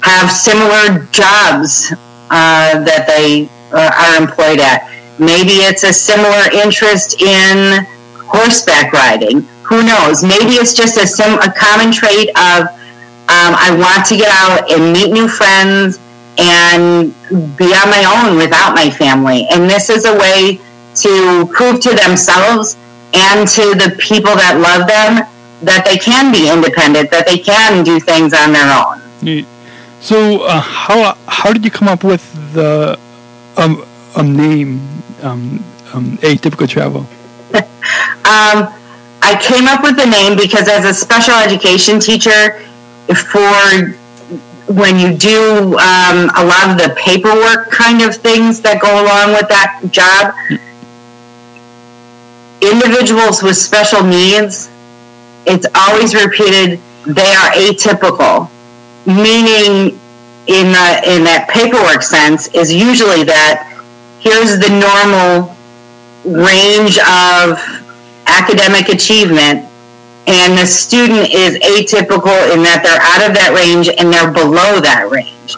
have 0.02 0.32
similar 0.32 1.06
jobs 1.12 1.94
uh, 2.32 2.82
that 2.84 3.06
they 3.06 3.50
uh, 3.72 3.92
are 3.94 4.22
employed 4.22 4.60
at. 4.60 4.90
Maybe 5.20 5.62
it's 5.62 5.84
a 5.84 5.94
similar 5.94 6.50
interest 6.52 7.22
in 7.22 7.86
horseback 8.26 8.92
riding. 8.92 9.46
Who 9.72 9.84
knows? 9.84 10.22
Maybe 10.22 10.60
it's 10.60 10.74
just 10.74 10.98
a, 10.98 11.08
sim- 11.08 11.40
a 11.40 11.50
common 11.50 11.94
trait 11.94 12.28
of 12.36 12.68
um, 13.32 13.56
I 13.56 13.72
want 13.80 14.06
to 14.08 14.18
get 14.18 14.28
out 14.28 14.70
and 14.70 14.92
meet 14.92 15.14
new 15.14 15.30
friends 15.30 15.98
and 16.38 17.16
be 17.56 17.72
on 17.72 17.88
my 17.88 18.04
own 18.04 18.36
without 18.36 18.76
my 18.76 18.90
family. 18.90 19.48
And 19.50 19.70
this 19.70 19.90
is 19.90 20.04
a 20.04 20.14
way 20.14 20.60
to 20.96 21.48
prove 21.54 21.80
to 21.88 21.96
themselves 21.96 22.76
and 23.14 23.48
to 23.48 23.62
the 23.76 23.96
people 23.98 24.36
that 24.36 24.60
love 24.60 24.88
them 24.92 25.26
that 25.64 25.86
they 25.86 25.96
can 25.96 26.34
be 26.34 26.50
independent, 26.50 27.10
that 27.12 27.26
they 27.26 27.38
can 27.38 27.86
do 27.86 27.98
things 27.98 28.34
on 28.34 28.52
their 28.52 28.68
own. 28.76 29.00
So, 30.02 30.44
uh, 30.44 30.60
how 30.60 31.16
how 31.28 31.54
did 31.54 31.64
you 31.64 31.72
come 31.72 31.88
up 31.88 32.04
with 32.04 32.24
the 32.54 33.00
um, 33.56 33.86
um 34.18 34.36
name 34.36 34.82
um, 35.22 35.64
um, 35.94 36.18
atypical 36.18 36.68
travel? 36.68 37.06
um, 38.26 38.74
I 39.22 39.40
came 39.42 39.68
up 39.68 39.84
with 39.84 39.96
the 39.98 40.06
name 40.06 40.36
because 40.36 40.68
as 40.68 40.86
a 40.86 40.94
special 40.94 41.36
education 41.36 42.00
teacher, 42.00 42.60
for 43.14 43.96
when 44.74 44.98
you 44.98 45.16
do 45.18 45.78
um, 45.78 46.32
a 46.36 46.44
lot 46.46 46.70
of 46.72 46.78
the 46.78 46.96
paperwork 46.98 47.70
kind 47.70 48.02
of 48.02 48.16
things 48.16 48.62
that 48.62 48.82
go 48.82 49.04
along 49.04 49.34
with 49.34 49.48
that 49.50 49.82
job, 49.92 50.34
individuals 52.62 53.44
with 53.44 53.58
special 53.58 54.04
needs, 54.04 54.70
it's 55.46 55.68
always 55.76 56.16
repeated, 56.16 56.80
they 57.06 57.34
are 57.34 57.52
atypical, 57.52 58.50
meaning 59.06 59.98
in 60.48 60.68
the, 60.74 60.88
in 61.06 61.24
that 61.24 61.48
paperwork 61.50 62.02
sense 62.02 62.48
is 62.56 62.74
usually 62.74 63.24
that 63.24 63.68
here's 64.20 64.58
the 64.60 64.70
normal 64.70 65.56
range 66.24 66.98
of 67.00 67.81
academic 68.32 68.90
achievement 68.90 69.68
and 70.28 70.58
the 70.58 70.66
student 70.66 71.34
is 71.34 71.58
atypical 71.60 72.38
in 72.54 72.62
that 72.64 72.86
they're 72.86 73.02
out 73.02 73.26
of 73.28 73.34
that 73.34 73.52
range 73.58 73.90
and 73.90 74.14
they're 74.14 74.32
below 74.32 74.80
that 74.80 75.10
range. 75.10 75.58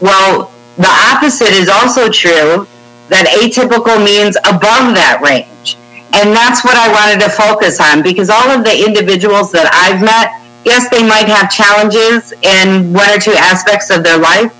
Well, 0.00 0.52
the 0.78 0.92
opposite 1.10 1.52
is 1.52 1.68
also 1.68 2.08
true 2.08 2.68
that 3.08 3.26
atypical 3.34 3.98
means 3.98 4.36
above 4.46 4.94
that 4.94 5.20
range. 5.22 5.76
And 6.14 6.32
that's 6.32 6.64
what 6.64 6.78
I 6.78 6.88
wanted 6.88 7.20
to 7.26 7.30
focus 7.30 7.80
on 7.80 8.02
because 8.02 8.30
all 8.30 8.48
of 8.48 8.64
the 8.64 8.72
individuals 8.72 9.50
that 9.52 9.68
I've 9.74 10.00
met, 10.00 10.32
yes, 10.64 10.88
they 10.88 11.02
might 11.02 11.26
have 11.28 11.50
challenges 11.50 12.32
in 12.40 12.92
one 12.94 13.10
or 13.10 13.18
two 13.18 13.34
aspects 13.36 13.90
of 13.90 14.06
their 14.06 14.18
life, 14.18 14.54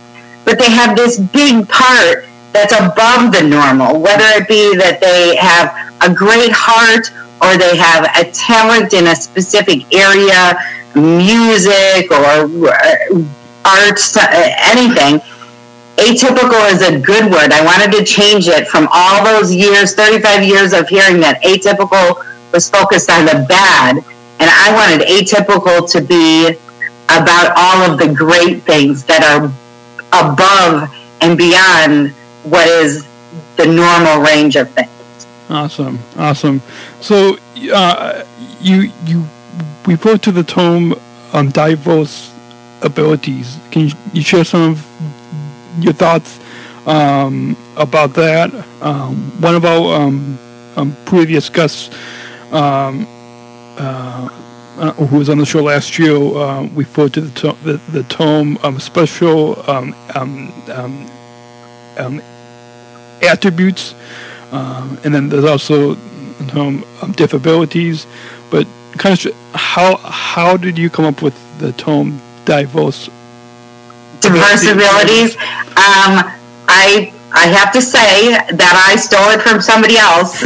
but 0.44 0.58
they 0.58 0.70
have 0.70 0.96
this 0.96 1.18
big 1.18 1.68
part 1.68 2.26
that's 2.52 2.74
above 2.74 3.32
the 3.32 3.46
normal, 3.46 4.00
whether 4.00 4.26
it 4.36 4.48
be 4.48 4.74
that 4.76 5.00
they 5.00 5.36
have 5.36 5.72
a 6.02 6.12
great 6.12 6.52
heart 6.52 7.08
or 7.42 7.56
they 7.58 7.76
have 7.76 8.04
a 8.16 8.30
talent 8.32 8.92
in 8.92 9.06
a 9.08 9.16
specific 9.16 9.92
area, 9.92 10.58
music 10.94 12.10
or 12.10 12.48
uh, 12.68 13.24
arts, 13.64 14.16
uh, 14.16 14.26
anything. 14.72 15.20
Atypical 15.96 16.70
is 16.70 16.82
a 16.82 17.00
good 17.00 17.30
word. 17.32 17.52
I 17.52 17.64
wanted 17.64 17.96
to 17.96 18.04
change 18.04 18.48
it 18.48 18.68
from 18.68 18.88
all 18.92 19.24
those 19.24 19.54
years, 19.54 19.94
35 19.94 20.44
years 20.44 20.72
of 20.72 20.88
hearing 20.88 21.20
that 21.20 21.42
atypical 21.42 22.22
was 22.52 22.68
focused 22.68 23.10
on 23.10 23.24
the 23.24 23.44
bad. 23.48 23.96
And 24.38 24.50
I 24.50 24.72
wanted 24.74 25.06
atypical 25.08 25.90
to 25.92 26.00
be 26.02 26.48
about 27.08 27.52
all 27.56 27.90
of 27.90 27.98
the 27.98 28.12
great 28.12 28.62
things 28.64 29.04
that 29.04 29.22
are 29.22 29.46
above 30.12 30.94
and 31.20 31.38
beyond 31.38 32.10
what 32.44 32.68
is 32.68 33.06
the 33.56 33.66
normal 33.66 34.22
range 34.22 34.56
of 34.56 34.70
things. 34.70 34.90
Awesome, 35.48 35.98
awesome. 36.16 36.60
So, 37.00 37.38
uh, 37.72 38.24
you 38.60 38.90
you 39.04 39.24
we 39.86 39.96
to 40.22 40.32
the 40.32 40.42
tome 40.42 40.94
on 41.32 41.50
diverse 41.50 42.32
abilities. 42.82 43.58
Can 43.70 43.90
you, 44.12 44.22
share 44.22 44.44
some 44.44 44.72
of 44.72 44.86
your 45.78 45.92
thoughts 45.92 46.40
um, 46.86 47.56
about 47.76 48.14
that? 48.14 48.52
Um, 48.80 49.16
one 49.40 49.54
of 49.54 49.64
our 49.64 50.00
um, 50.00 50.38
um 50.76 50.96
previous 51.04 51.48
guests, 51.48 51.90
um, 52.52 53.06
uh, 53.78 54.28
uh, 54.78 54.92
who 54.92 55.18
was 55.18 55.28
on 55.28 55.38
the 55.38 55.46
show 55.46 55.62
last 55.62 55.98
year, 55.98 56.16
uh, 56.16 56.64
we 56.74 56.84
referred 56.84 57.14
to 57.14 57.20
the, 57.20 57.40
to- 57.40 57.56
the, 57.62 57.76
the 57.92 58.02
tome 58.04 58.58
um, 58.62 58.80
special 58.80 59.62
attributes, 63.22 63.94
and 64.52 65.14
then 65.14 65.28
there's 65.28 65.44
also 65.44 65.96
um, 66.54 66.84
deaf 67.12 67.32
abilities. 67.32 68.06
But 68.50 68.66
kind 68.98 69.12
of 69.26 69.34
how 69.54 69.96
how 69.96 70.56
did 70.56 70.78
you 70.78 70.90
come 70.90 71.04
up 71.04 71.22
with 71.22 71.36
the 71.58 71.72
tome 71.72 72.20
diverse 72.44 73.08
diverse 74.20 74.62
abilities? 74.64 75.36
Um, 75.76 76.24
I 76.68 77.12
I 77.32 77.46
have 77.48 77.72
to 77.72 77.82
say 77.82 78.32
that 78.32 78.74
I 78.76 78.96
stole 78.96 79.30
it 79.30 79.42
from 79.42 79.60
somebody 79.60 79.98
else. 79.98 80.40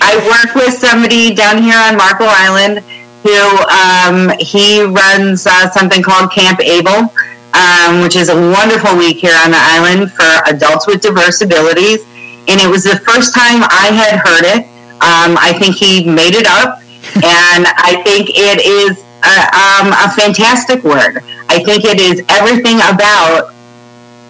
I 0.00 0.18
work 0.26 0.54
with 0.54 0.74
somebody 0.74 1.34
down 1.34 1.62
here 1.62 1.78
on 1.78 1.96
Marco 1.96 2.24
Island 2.26 2.82
who 3.22 3.36
um, 3.68 4.32
he 4.38 4.82
runs 4.82 5.46
uh, 5.46 5.70
something 5.70 6.02
called 6.02 6.32
Camp 6.32 6.60
Able, 6.60 7.12
um, 7.52 8.02
which 8.02 8.16
is 8.16 8.28
a 8.28 8.34
wonderful 8.34 8.96
week 8.96 9.18
here 9.18 9.36
on 9.36 9.50
the 9.50 9.60
island 9.60 10.10
for 10.12 10.24
adults 10.48 10.86
with 10.86 11.02
diverse 11.02 11.40
abilities. 11.42 12.04
And 12.50 12.60
it 12.60 12.68
was 12.68 12.82
the 12.82 12.98
first 13.06 13.32
time 13.32 13.62
I 13.70 13.94
had 13.94 14.18
heard 14.18 14.44
it. 14.44 14.66
Um, 15.00 15.38
I 15.38 15.54
think 15.58 15.76
he 15.76 16.04
made 16.04 16.34
it 16.34 16.46
up, 16.46 16.82
and 17.22 17.64
I 17.78 18.02
think 18.04 18.28
it 18.34 18.60
is 18.66 18.98
a, 19.22 19.36
um, 19.54 19.94
a 19.94 20.10
fantastic 20.12 20.82
word. 20.82 21.22
I 21.48 21.62
think 21.62 21.84
it 21.84 22.00
is 22.00 22.22
everything 22.28 22.76
about 22.76 23.54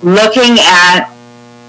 looking 0.02 0.58
at 0.60 1.10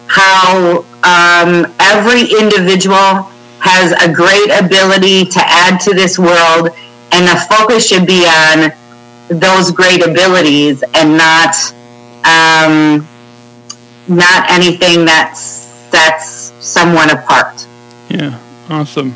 how 0.07 0.83
um, 1.07 1.65
every 1.79 2.29
individual 2.29 3.31
has 3.63 3.93
a 4.03 4.11
great 4.11 4.51
ability 4.59 5.25
to 5.25 5.39
add 5.39 5.79
to 5.81 5.93
this 5.93 6.19
world, 6.19 6.69
and 7.13 7.27
the 7.27 7.39
focus 7.49 7.87
should 7.87 8.05
be 8.05 8.25
on 8.27 8.71
those 9.39 9.71
great 9.71 10.05
abilities 10.05 10.83
and 10.93 11.17
not 11.17 11.55
um, 12.27 13.07
not 14.07 14.49
anything 14.51 15.05
that 15.05 15.37
sets 15.37 16.40
someone 16.71 17.09
apart. 17.09 17.67
Yeah, 18.09 18.39
awesome. 18.69 19.15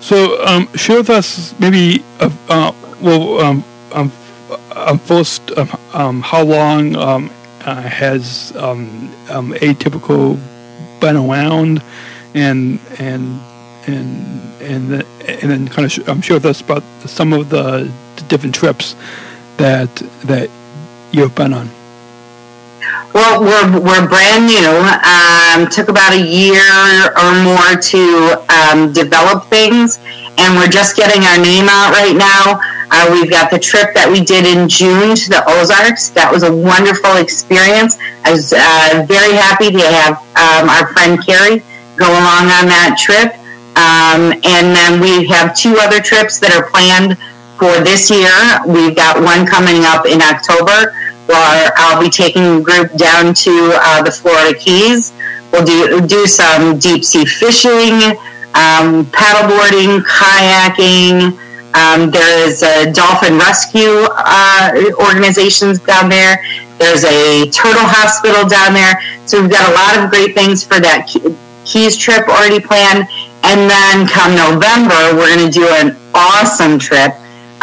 So, 0.00 0.44
um, 0.44 0.68
share 0.74 0.98
with 0.98 1.10
us 1.10 1.58
maybe, 1.58 2.04
uh, 2.20 2.30
uh, 2.48 2.72
well, 3.00 3.40
um, 3.40 3.64
um, 3.92 4.12
um 4.72 4.98
first, 4.98 5.50
um, 5.56 5.68
um, 5.94 6.22
how 6.22 6.42
long 6.42 6.94
um, 6.96 7.30
uh, 7.64 7.80
has 7.80 8.52
um, 8.56 9.10
um, 9.30 9.52
atypical 9.54 10.38
been 11.00 11.16
around, 11.16 11.82
and 12.34 12.78
and 12.98 13.40
and 13.86 14.42
and 14.60 14.90
the, 14.90 15.06
and 15.28 15.50
then 15.50 15.68
kind 15.68 15.86
of 15.86 15.92
sh- 15.92 16.06
um, 16.06 16.20
share 16.20 16.36
with 16.36 16.46
us 16.46 16.60
about 16.60 16.82
some 17.06 17.32
of 17.32 17.48
the, 17.48 17.90
the 18.16 18.22
different 18.28 18.54
trips 18.54 18.94
that 19.56 19.94
that 20.24 20.50
you've 21.12 21.34
been 21.34 21.54
on. 21.54 21.70
Well, 23.14 23.40
we're, 23.40 23.80
we're 23.80 24.08
brand 24.08 24.46
new. 24.50 24.74
Um, 25.06 25.70
took 25.70 25.88
about 25.88 26.12
a 26.12 26.20
year 26.20 26.66
or 27.14 27.30
more 27.46 27.78
to 27.78 28.02
um, 28.50 28.92
develop 28.92 29.46
things, 29.46 30.00
and 30.36 30.56
we're 30.56 30.68
just 30.68 30.96
getting 30.96 31.22
our 31.22 31.38
name 31.38 31.66
out 31.68 31.92
right 31.92 32.16
now. 32.16 32.58
Uh, 32.90 33.10
we've 33.12 33.30
got 33.30 33.50
the 33.50 33.58
trip 33.58 33.94
that 33.94 34.10
we 34.10 34.20
did 34.20 34.44
in 34.46 34.68
June 34.68 35.14
to 35.14 35.26
the 35.30 35.42
Ozarks. 35.46 36.10
That 36.10 36.30
was 36.30 36.42
a 36.42 36.52
wonderful 36.52 37.16
experience. 37.16 37.98
I 38.26 38.32
was 38.32 38.52
uh, 38.52 39.06
very 39.06 39.34
happy 39.34 39.70
to 39.70 39.82
have 39.82 40.18
um, 40.34 40.68
our 40.68 40.90
friend 40.92 41.18
Carrie 41.24 41.62
go 41.96 42.10
along 42.10 42.50
on 42.50 42.66
that 42.70 42.98
trip. 42.98 43.38
Um, 43.74 44.34
and 44.46 44.74
then 44.74 45.00
we 45.00 45.26
have 45.28 45.56
two 45.56 45.74
other 45.78 45.98
trips 45.98 46.38
that 46.38 46.54
are 46.54 46.70
planned 46.70 47.18
for 47.58 47.82
this 47.82 48.10
year. 48.10 48.34
We've 48.66 48.94
got 48.94 49.22
one 49.22 49.46
coming 49.46 49.82
up 49.86 50.06
in 50.06 50.22
October 50.22 50.94
where 51.26 51.72
I'll 51.76 52.00
be 52.00 52.10
taking 52.10 52.42
a 52.42 52.60
group 52.60 52.92
down 52.96 53.34
to 53.34 53.70
uh, 53.82 54.02
the 54.02 54.10
Florida 54.10 54.58
Keys. 54.58 55.12
We'll 55.52 55.64
do, 55.64 56.06
do 56.06 56.26
some 56.26 56.78
deep 56.78 57.04
sea 57.04 57.24
fishing, 57.24 58.18
um, 58.54 59.06
paddleboarding, 59.06 60.02
kayaking, 60.02 61.38
um, 61.74 62.10
there 62.10 62.46
is 62.46 62.62
a 62.62 62.92
dolphin 62.92 63.36
rescue 63.36 64.06
uh, 64.14 64.70
organizations 65.00 65.80
down 65.80 66.08
there. 66.08 66.38
There's 66.78 67.02
a 67.02 67.50
turtle 67.50 67.82
hospital 67.82 68.48
down 68.48 68.74
there. 68.74 69.02
So 69.26 69.42
we've 69.42 69.50
got 69.50 69.70
a 69.70 69.74
lot 69.74 69.98
of 69.98 70.10
great 70.10 70.34
things 70.34 70.62
for 70.62 70.78
that 70.78 71.10
Keys 71.64 71.96
trip 71.96 72.28
already 72.28 72.60
planned. 72.60 73.08
And 73.42 73.68
then 73.68 74.06
come 74.06 74.36
November, 74.38 75.18
we're 75.18 75.34
going 75.34 75.50
to 75.50 75.52
do 75.52 75.66
an 75.66 75.96
awesome 76.14 76.78
trip 76.78 77.12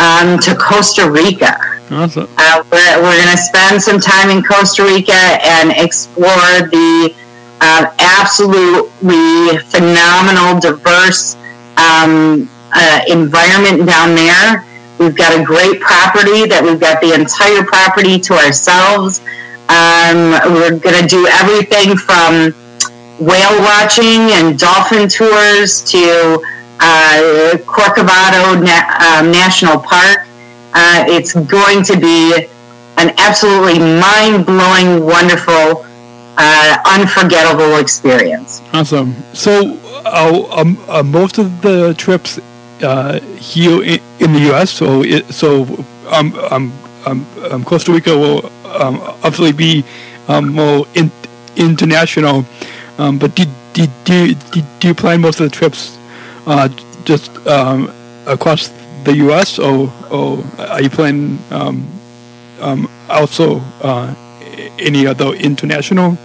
um, 0.02 0.40
to 0.40 0.56
Costa 0.56 1.10
Rica. 1.10 1.56
Awesome. 1.92 2.28
Uh, 2.38 2.64
we're 2.72 3.02
we're 3.04 3.18
going 3.18 3.32
to 3.32 3.38
spend 3.38 3.82
some 3.82 4.00
time 4.00 4.30
in 4.30 4.42
Costa 4.44 4.84
Rica 4.84 5.14
and 5.14 5.72
explore 5.72 6.66
the 6.74 7.14
uh, 7.62 7.86
absolutely 8.00 9.58
phenomenal, 9.70 10.60
diverse 10.60 11.36
um, 11.78 12.50
uh, 12.74 13.02
environment 13.08 13.86
down 13.86 14.16
there. 14.16 14.66
We've 14.98 15.16
got 15.16 15.40
a 15.40 15.44
great 15.44 15.80
property 15.82 16.46
that 16.48 16.62
we've 16.64 16.80
got 16.80 17.02
the 17.02 17.14
entire 17.14 17.64
property 17.64 18.20
to 18.20 18.34
ourselves. 18.34 19.22
Um, 19.70 20.32
we're 20.54 20.78
going 20.78 21.02
to 21.02 21.08
do 21.08 21.28
everything 21.28 21.98
from 21.98 22.54
whale 23.20 23.62
watching 23.62 24.34
and 24.34 24.58
dolphin 24.58 25.08
tours 25.08 25.84
to 25.92 26.42
uh, 26.82 27.58
Corcovado 27.66 28.62
Na- 28.62 29.20
um, 29.20 29.32
National 29.32 29.80
Park. 29.80 30.28
Uh, 30.74 31.06
it's 31.08 31.34
going 31.34 31.84
to 31.84 31.98
be 31.98 32.48
an 32.98 33.14
absolutely 33.18 33.80
mind 33.80 34.46
blowing, 34.46 35.06
wonderful, 35.06 35.86
uh, 36.38 36.78
unforgettable 36.86 37.78
experience. 37.78 38.62
Awesome. 38.74 39.16
So, 39.34 39.78
uh, 40.06 40.48
um, 40.52 40.78
uh, 40.88 41.04
most 41.04 41.38
of 41.38 41.62
the 41.62 41.94
trips 41.98 42.40
uh, 42.82 43.20
here 43.38 43.84
in, 43.84 44.00
in, 44.20 44.34
the 44.34 44.40
U.S. 44.52 44.72
So 44.72 45.04
it, 45.04 45.26
so 45.32 45.64
um, 46.10 46.34
um, 46.50 46.74
um, 47.06 47.26
um, 47.52 47.64
Costa 47.64 47.92
Rica 47.92 48.18
will 48.18 48.46
um, 48.66 49.00
obviously 49.24 49.52
be 49.52 49.84
um, 50.28 50.54
more 50.54 50.88
in, 50.96 51.12
international. 51.56 52.46
But 52.98 53.36
do, 53.36 53.46
do, 53.74 53.88
do, 54.04 54.36
do 54.80 54.88
you 54.88 54.94
plan 54.94 55.22
most 55.22 55.40
of 55.40 55.50
the 55.50 55.56
trips 55.56 55.98
uh, 56.46 56.68
just 57.04 57.36
um, 57.48 57.92
across 58.28 58.70
the 59.04 59.16
U.S. 59.18 59.60
or, 59.60 59.92
or 60.12 60.44
are 60.60 60.82
you 60.82 60.90
planning 60.90 61.40
um, 61.50 61.88
um, 62.60 62.90
also 63.10 63.60
uh, 63.82 64.14
any 64.80 65.08
other 65.08 65.34
international? 65.34 66.18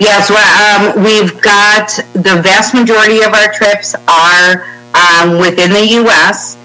Yes, 0.00 0.30
well, 0.30 0.94
um, 0.94 1.02
we've 1.02 1.40
got 1.42 1.88
the 2.14 2.40
vast 2.42 2.72
majority 2.72 3.22
of 3.22 3.34
our 3.34 3.52
trips 3.52 3.94
are 4.06 4.64
um, 4.94 5.38
within 5.40 5.72
the 5.72 5.86
U.S. 6.02 6.56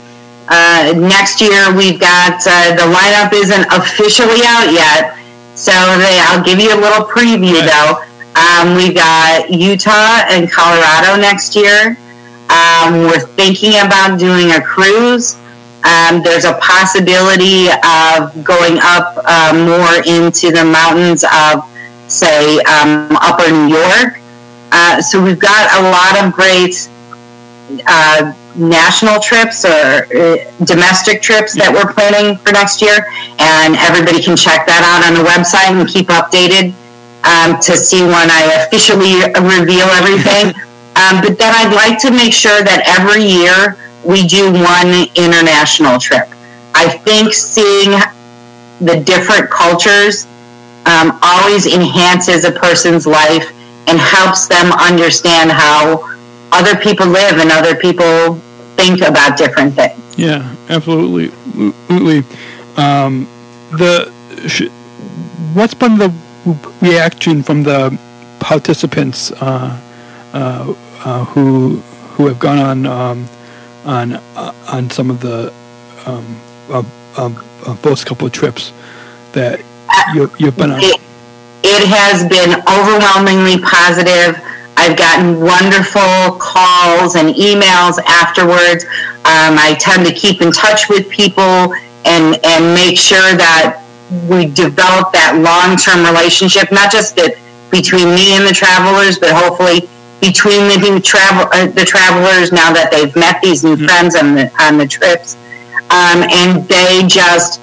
Uh, 0.48 0.94
next 0.96 1.42
year, 1.42 1.76
we've 1.76 2.00
got 2.00 2.40
uh, 2.46 2.76
the 2.76 2.88
lineup 2.94 3.34
isn't 3.34 3.66
officially 3.74 4.42
out 4.46 4.72
yet, 4.72 5.18
so 5.56 5.72
they, 5.72 6.20
I'll 6.22 6.44
give 6.44 6.60
you 6.60 6.74
a 6.74 6.80
little 6.80 7.06
preview 7.06 7.60
right. 7.60 7.66
though. 7.66 8.14
Um, 8.36 8.76
we 8.76 8.94
got 8.94 9.50
Utah 9.50 10.26
and 10.30 10.50
Colorado 10.52 11.20
next 11.20 11.56
year. 11.56 11.98
Um, 12.54 13.06
we're 13.10 13.20
thinking 13.20 13.74
about 13.82 14.20
doing 14.20 14.52
a 14.52 14.62
cruise. 14.62 15.36
Um, 15.84 16.22
there's 16.22 16.46
a 16.46 16.54
possibility 16.62 17.68
of 17.84 18.30
going 18.44 18.78
up 18.82 19.18
uh, 19.26 19.54
more 19.58 20.06
into 20.06 20.52
the 20.52 20.64
mountains 20.64 21.24
of, 21.24 21.66
say, 22.08 22.60
um, 22.62 23.18
Upper 23.22 23.50
New 23.52 23.74
York. 23.74 24.22
Uh, 24.72 25.02
so 25.02 25.22
we've 25.22 25.40
got 25.40 25.66
a 25.80 25.90
lot 25.90 26.24
of 26.24 26.32
great 26.32 26.90
uh, 27.88 28.34
national 28.56 29.20
trips 29.20 29.66
or 29.66 30.06
uh, 30.14 30.38
domestic 30.66 31.24
trips 31.24 31.56
that 31.56 31.74
we're 31.74 31.92
planning 31.92 32.38
for 32.38 32.52
next 32.52 32.82
year, 32.82 33.08
and 33.40 33.76
everybody 33.78 34.22
can 34.22 34.38
check 34.38 34.68
that 34.68 34.86
out 34.86 35.02
on 35.02 35.18
the 35.18 35.26
website 35.26 35.74
and 35.74 35.90
keep 35.90 36.08
updated 36.08 36.70
um, 37.26 37.60
to 37.62 37.76
see 37.76 38.04
when 38.04 38.30
I 38.30 38.62
officially 38.62 39.26
reveal 39.42 39.90
everything. 39.90 40.54
um, 40.96 41.22
but 41.22 41.38
then 41.38 41.54
I'd 41.56 41.74
like 41.74 42.00
to 42.02 42.12
make 42.12 42.34
sure 42.34 42.64
that 42.64 42.84
every 42.86 43.24
year 43.24 43.78
we 44.04 44.28
do 44.28 44.52
one 44.52 45.08
international 45.16 46.00
trip. 46.00 46.28
I 46.76 46.90
think 46.90 47.34
seeing 47.34 47.92
the 48.80 49.02
different 49.04 49.50
cultures 49.50 50.26
um, 50.86 51.18
always 51.22 51.66
enhances 51.66 52.46
a 52.46 52.52
person's 52.52 53.08
life 53.08 53.50
and 53.88 54.00
helps 54.00 54.48
them 54.48 54.72
understand 54.74 55.52
how 55.52 56.10
other 56.52 56.76
people 56.80 57.08
live 57.08 57.40
and 57.40 57.52
other 57.52 57.76
people 57.76 58.36
think 58.76 59.02
about 59.02 59.38
different 59.38 59.74
things. 59.74 60.00
Yeah, 60.18 60.56
absolutely, 60.70 61.32
absolutely. 61.58 62.24
Um, 62.78 63.28
the 63.72 64.12
sh- 64.48 64.70
what's 65.54 65.74
been 65.74 65.98
the 65.98 66.14
reaction 66.82 67.42
from 67.44 67.64
the 67.64 67.98
participants 68.40 69.32
uh, 69.32 69.80
who 70.34 71.82
who 72.14 72.28
have 72.28 72.40
gone 72.40 72.60
on 72.60 72.86
um, 72.86 73.26
on 73.86 74.14
uh, 74.14 74.54
on 74.68 74.90
some 74.90 75.10
of 75.10 75.20
the 75.22 75.54
um, 76.06 76.40
uh, 76.70 76.84
uh, 77.18 77.96
couple 78.06 78.28
of 78.28 78.34
trips 78.34 78.72
that 79.34 79.60
you, 80.14 80.30
you've 80.38 80.56
been 80.58 80.72
on? 80.72 80.80
It, 80.82 81.00
it 81.64 81.88
has 81.88 82.28
been 82.28 82.62
overwhelmingly 82.68 83.62
positive. 83.64 84.42
I've 84.76 84.98
gotten 84.98 85.40
wonderful 85.40 86.38
calls 86.40 87.16
and 87.16 87.34
emails 87.36 88.00
afterwards. 88.06 88.86
Um, 89.26 89.58
I 89.58 89.76
tend 89.80 90.06
to 90.08 90.14
keep 90.14 90.42
in 90.42 90.52
touch 90.52 90.90
with 90.90 91.10
people 91.10 91.74
and 92.06 92.40
and 92.44 92.74
make 92.74 92.98
sure 92.98 93.36
that 93.36 93.80
we 94.30 94.46
develop 94.46 95.14
that 95.14 95.40
long 95.42 95.78
term 95.78 96.06
relationship, 96.06 96.72
not 96.72 96.92
just 96.92 97.16
that 97.16 97.36
between 97.72 98.10
me 98.14 98.36
and 98.38 98.46
the 98.46 98.54
travelers, 98.54 99.18
but 99.18 99.32
hopefully 99.32 99.90
between 100.24 100.72
the 100.72 100.78
new 100.80 101.00
travel 101.02 101.52
uh, 101.52 101.68
the 101.68 101.84
travelers 101.84 102.54
now 102.56 102.72
that 102.72 102.88
they've 102.92 103.14
met 103.16 103.42
these 103.44 103.64
new 103.64 103.76
mm-hmm. 103.76 103.86
friends 103.86 104.16
on 104.16 104.36
the 104.36 104.48
on 104.64 104.78
the 104.78 104.88
trips, 104.88 105.36
um, 105.92 106.24
and 106.24 106.64
they 106.72 107.04
just 107.06 107.60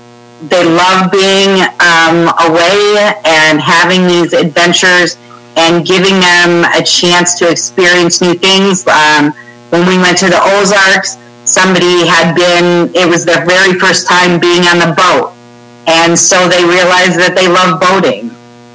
they 0.53 0.64
love 0.64 1.11
being 1.11 1.64
um, 1.81 2.29
away 2.44 3.12
and 3.25 3.61
having 3.61 4.07
these 4.07 4.33
adventures 4.33 5.16
and 5.57 5.87
giving 5.87 6.20
them 6.20 6.64
a 6.77 6.83
chance 6.85 7.38
to 7.38 7.51
experience 7.51 8.20
new 8.20 8.35
things. 8.35 8.87
Um, 8.88 9.33
when 9.68 9.87
we 9.87 9.96
went 9.99 10.18
to 10.18 10.29
the 10.29 10.40
Ozarks, 10.40 11.16
somebody 11.44 12.07
had 12.07 12.35
been, 12.35 12.90
it 12.94 13.09
was 13.09 13.25
their 13.25 13.44
very 13.44 13.79
first 13.79 14.09
time 14.09 14.40
being 14.40 14.64
on 14.64 14.79
the 14.79 14.94
boat. 14.96 15.35
And 15.87 16.18
so 16.18 16.49
they 16.49 16.64
realized 16.64 17.18
that 17.18 17.35
they 17.35 17.49
love 17.49 17.81
boating. 17.81 18.31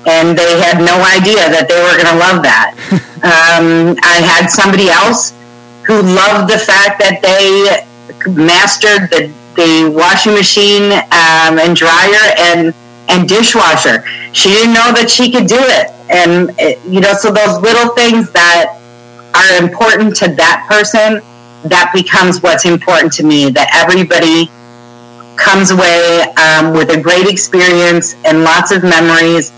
And 0.06 0.38
they 0.38 0.60
had 0.62 0.78
no 0.78 1.02
idea 1.02 1.50
that 1.50 1.66
they 1.66 1.80
were 1.82 1.98
going 1.98 2.12
to 2.14 2.20
love 2.22 2.44
that. 2.46 2.78
um, 3.26 3.98
I 4.04 4.22
had 4.22 4.48
somebody 4.48 4.90
else 4.90 5.34
who 5.86 6.02
loved 6.02 6.52
the 6.52 6.58
fact 6.58 7.02
that 7.02 7.22
they 7.22 7.82
mastered 8.30 9.10
the, 9.10 9.34
the 9.56 9.90
washing 9.90 10.34
machine 10.34 10.94
um, 11.14 11.58
and 11.58 11.76
dryer 11.76 12.34
and, 12.38 12.74
and 13.10 13.28
dishwasher. 13.28 14.06
She 14.34 14.50
didn't 14.50 14.74
know 14.74 14.94
that 14.94 15.10
she 15.10 15.32
could 15.32 15.48
do 15.48 15.60
it. 15.60 15.92
And, 16.10 16.54
it, 16.60 16.78
you 16.86 17.02
know, 17.02 17.14
so 17.14 17.32
those 17.32 17.62
little 17.62 17.94
things 17.96 18.32
that 18.32 18.78
are 19.34 19.64
important 19.64 20.16
to 20.18 20.30
that 20.36 20.66
person 20.70 21.22
that 21.66 21.92
becomes 21.94 22.42
what's 22.42 22.66
important 22.66 23.12
to 23.14 23.24
me 23.24 23.50
that 23.50 23.70
everybody 23.74 24.50
comes 25.36 25.72
away 25.72 26.22
um, 26.38 26.74
with 26.74 26.90
a 26.96 27.02
great 27.02 27.28
experience 27.28 28.16
and 28.24 28.44
lots 28.44 28.72
of 28.72 28.84
memories. 28.84 29.52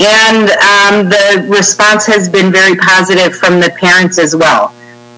And 0.00 0.50
um, 0.50 1.08
the 1.08 1.46
response 1.48 2.06
has 2.06 2.28
been 2.28 2.52
very 2.52 2.76
positive 2.76 3.36
from 3.36 3.60
the 3.60 3.70
parents 3.80 4.18
as 4.18 4.36
well. 4.36 4.72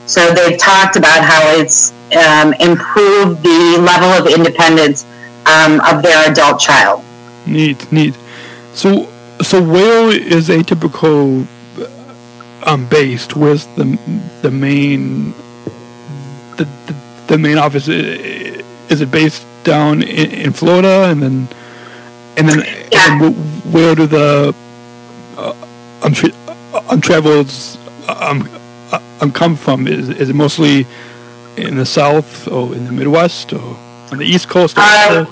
So 0.06 0.32
they've 0.32 0.58
talked 0.58 0.96
about 0.96 1.22
how 1.22 1.42
it's 1.60 1.92
um, 2.16 2.54
improved 2.54 3.42
the 3.42 3.78
level 3.80 4.08
of 4.08 4.26
independence 4.26 5.04
um, 5.46 5.80
of 5.80 6.02
their 6.02 6.30
adult 6.30 6.60
child. 6.60 7.04
Neat, 7.46 7.90
neat. 7.92 8.16
So, 8.72 9.08
so 9.42 9.62
where 9.62 10.10
is 10.10 10.48
atypical 10.48 11.46
um, 12.66 12.86
based? 12.88 13.36
Where's 13.36 13.66
the 13.76 13.98
the 14.42 14.50
main 14.50 15.32
the, 16.56 16.64
the, 16.86 16.94
the 17.28 17.38
main 17.38 17.58
office 17.58 17.88
is 17.88 19.00
it 19.00 19.10
based 19.10 19.46
down 19.64 20.02
in, 20.02 20.30
in 20.30 20.52
Florida 20.52 21.08
and 21.10 21.22
then 21.22 21.48
and 22.36 22.48
then, 22.48 22.58
yeah. 22.90 23.12
and 23.12 23.20
then 23.20 23.32
where 23.72 23.94
do 23.94 24.06
the 24.06 24.54
I'm 26.02 26.12
tra- 26.12 26.30
I'm 26.90 27.00
travels 27.00 27.78
I'm 28.08 28.48
I'm 29.20 29.32
come 29.32 29.56
from 29.56 29.86
is 29.86 30.08
is 30.08 30.30
it 30.30 30.36
mostly 30.36 30.86
in 31.56 31.76
the 31.76 31.86
south 31.86 32.48
or 32.48 32.74
in 32.74 32.84
the 32.86 32.92
Midwest 32.92 33.52
or 33.52 33.76
on 34.12 34.18
the 34.18 34.24
East 34.24 34.48
Coast? 34.48 34.76
Uh, 34.78 35.24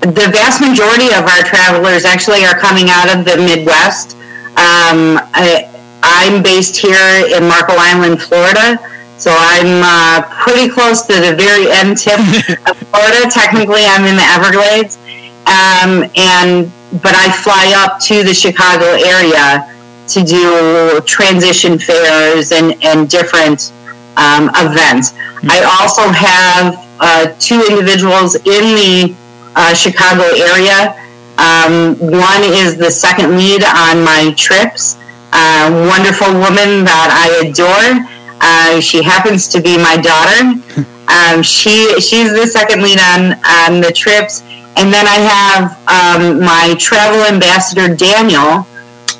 the 0.00 0.28
vast 0.32 0.60
majority 0.60 1.06
of 1.14 1.24
our 1.26 1.42
travelers 1.42 2.04
actually 2.04 2.44
are 2.44 2.58
coming 2.58 2.90
out 2.90 3.14
of 3.14 3.24
the 3.24 3.36
Midwest. 3.36 4.16
Um, 4.58 5.18
I, 5.34 5.68
I'm 6.02 6.42
based 6.42 6.76
here 6.76 7.26
in 7.36 7.48
Marco 7.48 7.74
Island, 7.76 8.20
Florida. 8.20 8.78
So 9.18 9.30
I'm 9.32 9.82
uh, 9.84 10.26
pretty 10.42 10.68
close 10.68 11.02
to 11.02 11.14
the 11.14 11.34
very 11.36 11.70
end 11.70 11.96
tip 11.96 12.18
of 12.66 12.76
Florida. 12.90 13.30
Technically, 13.30 13.82
I'm 13.86 14.04
in 14.04 14.16
the 14.16 14.26
Everglades, 14.34 14.98
um, 15.46 16.10
and 16.16 16.72
but 17.00 17.14
I 17.14 17.30
fly 17.32 17.72
up 17.76 18.00
to 18.02 18.22
the 18.22 18.34
Chicago 18.34 18.84
area 18.84 19.68
to 20.08 20.24
do 20.24 21.00
transition 21.06 21.78
fairs 21.78 22.52
and 22.52 22.76
and 22.84 23.08
different 23.08 23.72
um, 24.16 24.50
events. 24.54 25.12
Mm-hmm. 25.12 25.50
I 25.50 25.62
also 25.80 26.08
have 26.10 26.76
uh, 27.00 27.34
two 27.38 27.64
individuals 27.68 28.34
in 28.36 28.64
the 28.76 29.16
uh, 29.56 29.74
Chicago 29.74 30.22
area. 30.22 30.94
Um, 31.38 31.96
one 31.98 32.42
is 32.44 32.76
the 32.76 32.90
second 32.90 33.36
lead 33.36 33.64
on 33.64 34.04
my 34.04 34.34
trips. 34.36 34.96
A 35.32 35.70
wonderful 35.88 36.28
woman 36.34 36.84
that 36.84 37.08
I 37.08 37.48
adore 37.48 38.06
uh, 38.42 38.80
she 38.80 39.02
happens 39.02 39.46
to 39.48 39.60
be 39.60 39.78
my 39.78 39.96
daughter. 39.96 40.86
Um, 41.08 41.42
she 41.42 42.00
she's 42.00 42.32
the 42.32 42.46
second 42.46 42.80
lead 42.80 42.98
on 42.98 43.32
on 43.44 43.80
the 43.82 43.92
trips, 43.92 44.40
and 44.76 44.92
then 44.92 45.06
I 45.06 45.18
have 45.18 45.62
um, 45.86 46.40
my 46.40 46.74
travel 46.78 47.22
ambassador 47.24 47.94
Daniel, 47.94 48.62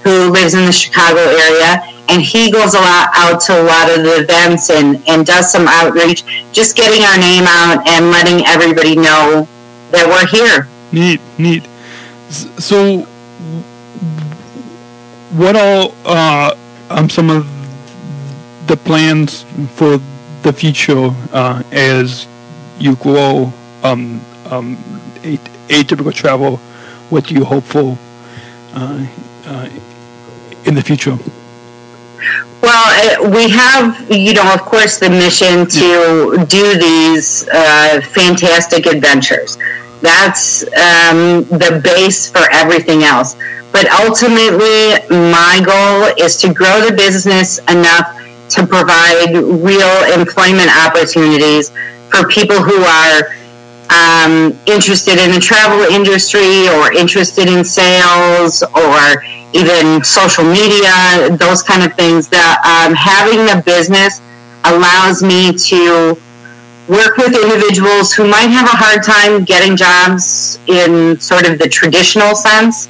who 0.03 0.31
lives 0.31 0.55
in 0.55 0.65
the 0.67 0.73
Chicago 0.73 1.21
area, 1.21 1.83
and 2.09 2.23
he 2.23 2.51
goes 2.51 2.75
a 2.75 2.81
lot 2.81 3.09
out 3.15 3.41
to 3.43 3.61
a 3.61 3.65
lot 3.65 3.91
of 3.91 4.03
the 4.03 4.23
events 4.23 4.71
and 4.71 5.03
and 5.09 5.25
does 5.27 5.51
some 5.51 5.67
outreach, 5.69 6.25
just 6.53 6.77
getting 6.77 7.05
our 7.05 7.19
name 7.19 7.45
out 7.47 7.87
and 7.87 8.11
letting 8.11 8.45
everybody 8.47 8.97
know 8.97 9.47
that 9.91 10.07
we're 10.07 10.27
here. 10.27 10.69
Neat, 10.93 11.21
neat. 11.38 11.69
So, 12.31 13.03
what 15.37 15.57
all 15.57 15.95
uh, 16.05 16.55
um 16.91 17.09
some 17.09 17.31
of 17.31 17.47
the 18.67 18.77
plans 18.77 19.43
for 19.75 20.01
the 20.43 20.53
future 20.53 21.11
uh, 21.33 21.62
as 21.71 22.27
you 22.79 22.97
grow 22.97 23.53
um, 23.83 24.21
um, 24.51 24.77
atypical 25.23 26.13
travel? 26.13 26.57
What 27.11 27.27
do 27.27 27.35
you 27.35 27.45
hope 27.45 27.65
for 27.65 27.99
uh, 28.75 29.07
uh, 29.47 29.69
in 30.65 30.75
the 30.75 30.83
future? 30.83 31.19
Well, 32.63 33.25
uh, 33.25 33.31
we 33.31 33.51
have, 33.51 34.11
you 34.11 34.35
know, 34.35 34.55
of 34.55 34.61
course, 34.63 34.99
the 34.99 35.11
mission 35.11 35.67
to 35.67 36.47
do 36.49 36.79
these 36.79 37.49
uh, 37.49 38.01
fantastic 38.01 38.87
adventures. 38.87 39.59
That's 40.01 40.63
um, 40.63 41.45
the 41.45 41.81
base 41.83 42.31
for 42.31 42.51
everything 42.53 43.03
else. 43.03 43.37
But 43.73 43.91
ultimately, 43.91 44.95
my 45.11 45.61
goal 45.65 46.15
is 46.25 46.37
to 46.39 46.53
grow 46.53 46.81
the 46.81 46.95
business 46.95 47.59
enough 47.71 48.19
to 48.51 48.67
provide 48.67 49.33
real 49.35 50.21
employment 50.21 50.71
opportunities 50.87 51.71
for 52.11 52.29
people 52.29 52.57
who 52.57 52.85
are 52.85 53.33
um, 53.90 54.59
interested 54.66 55.18
in 55.18 55.33
the 55.33 55.40
travel 55.40 55.81
industry 55.81 56.68
or 56.68 56.92
interested 56.92 57.49
in 57.49 57.64
sales 57.64 58.62
or 58.62 59.25
even 59.53 60.03
social 60.05 60.45
media, 60.45 61.37
those 61.37 61.62
kind 61.62 61.83
of 61.83 61.95
things. 61.95 62.29
That 62.29 62.61
um, 62.64 62.95
having 62.95 63.45
the 63.47 63.62
business 63.62 64.21
allows 64.64 65.23
me 65.23 65.53
to 65.53 66.16
work 66.88 67.16
with 67.16 67.35
individuals 67.35 68.12
who 68.12 68.29
might 68.29 68.49
have 68.49 68.66
a 68.66 68.77
hard 68.77 69.03
time 69.03 69.45
getting 69.45 69.77
jobs 69.77 70.59
in 70.66 71.18
sort 71.21 71.49
of 71.49 71.59
the 71.59 71.68
traditional 71.68 72.35
sense 72.35 72.88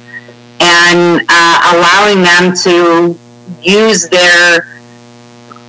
and 0.59 1.21
uh, 1.29 1.75
allowing 1.75 2.21
them 2.21 2.55
to 2.55 3.17
use 3.61 4.07
their 4.09 4.67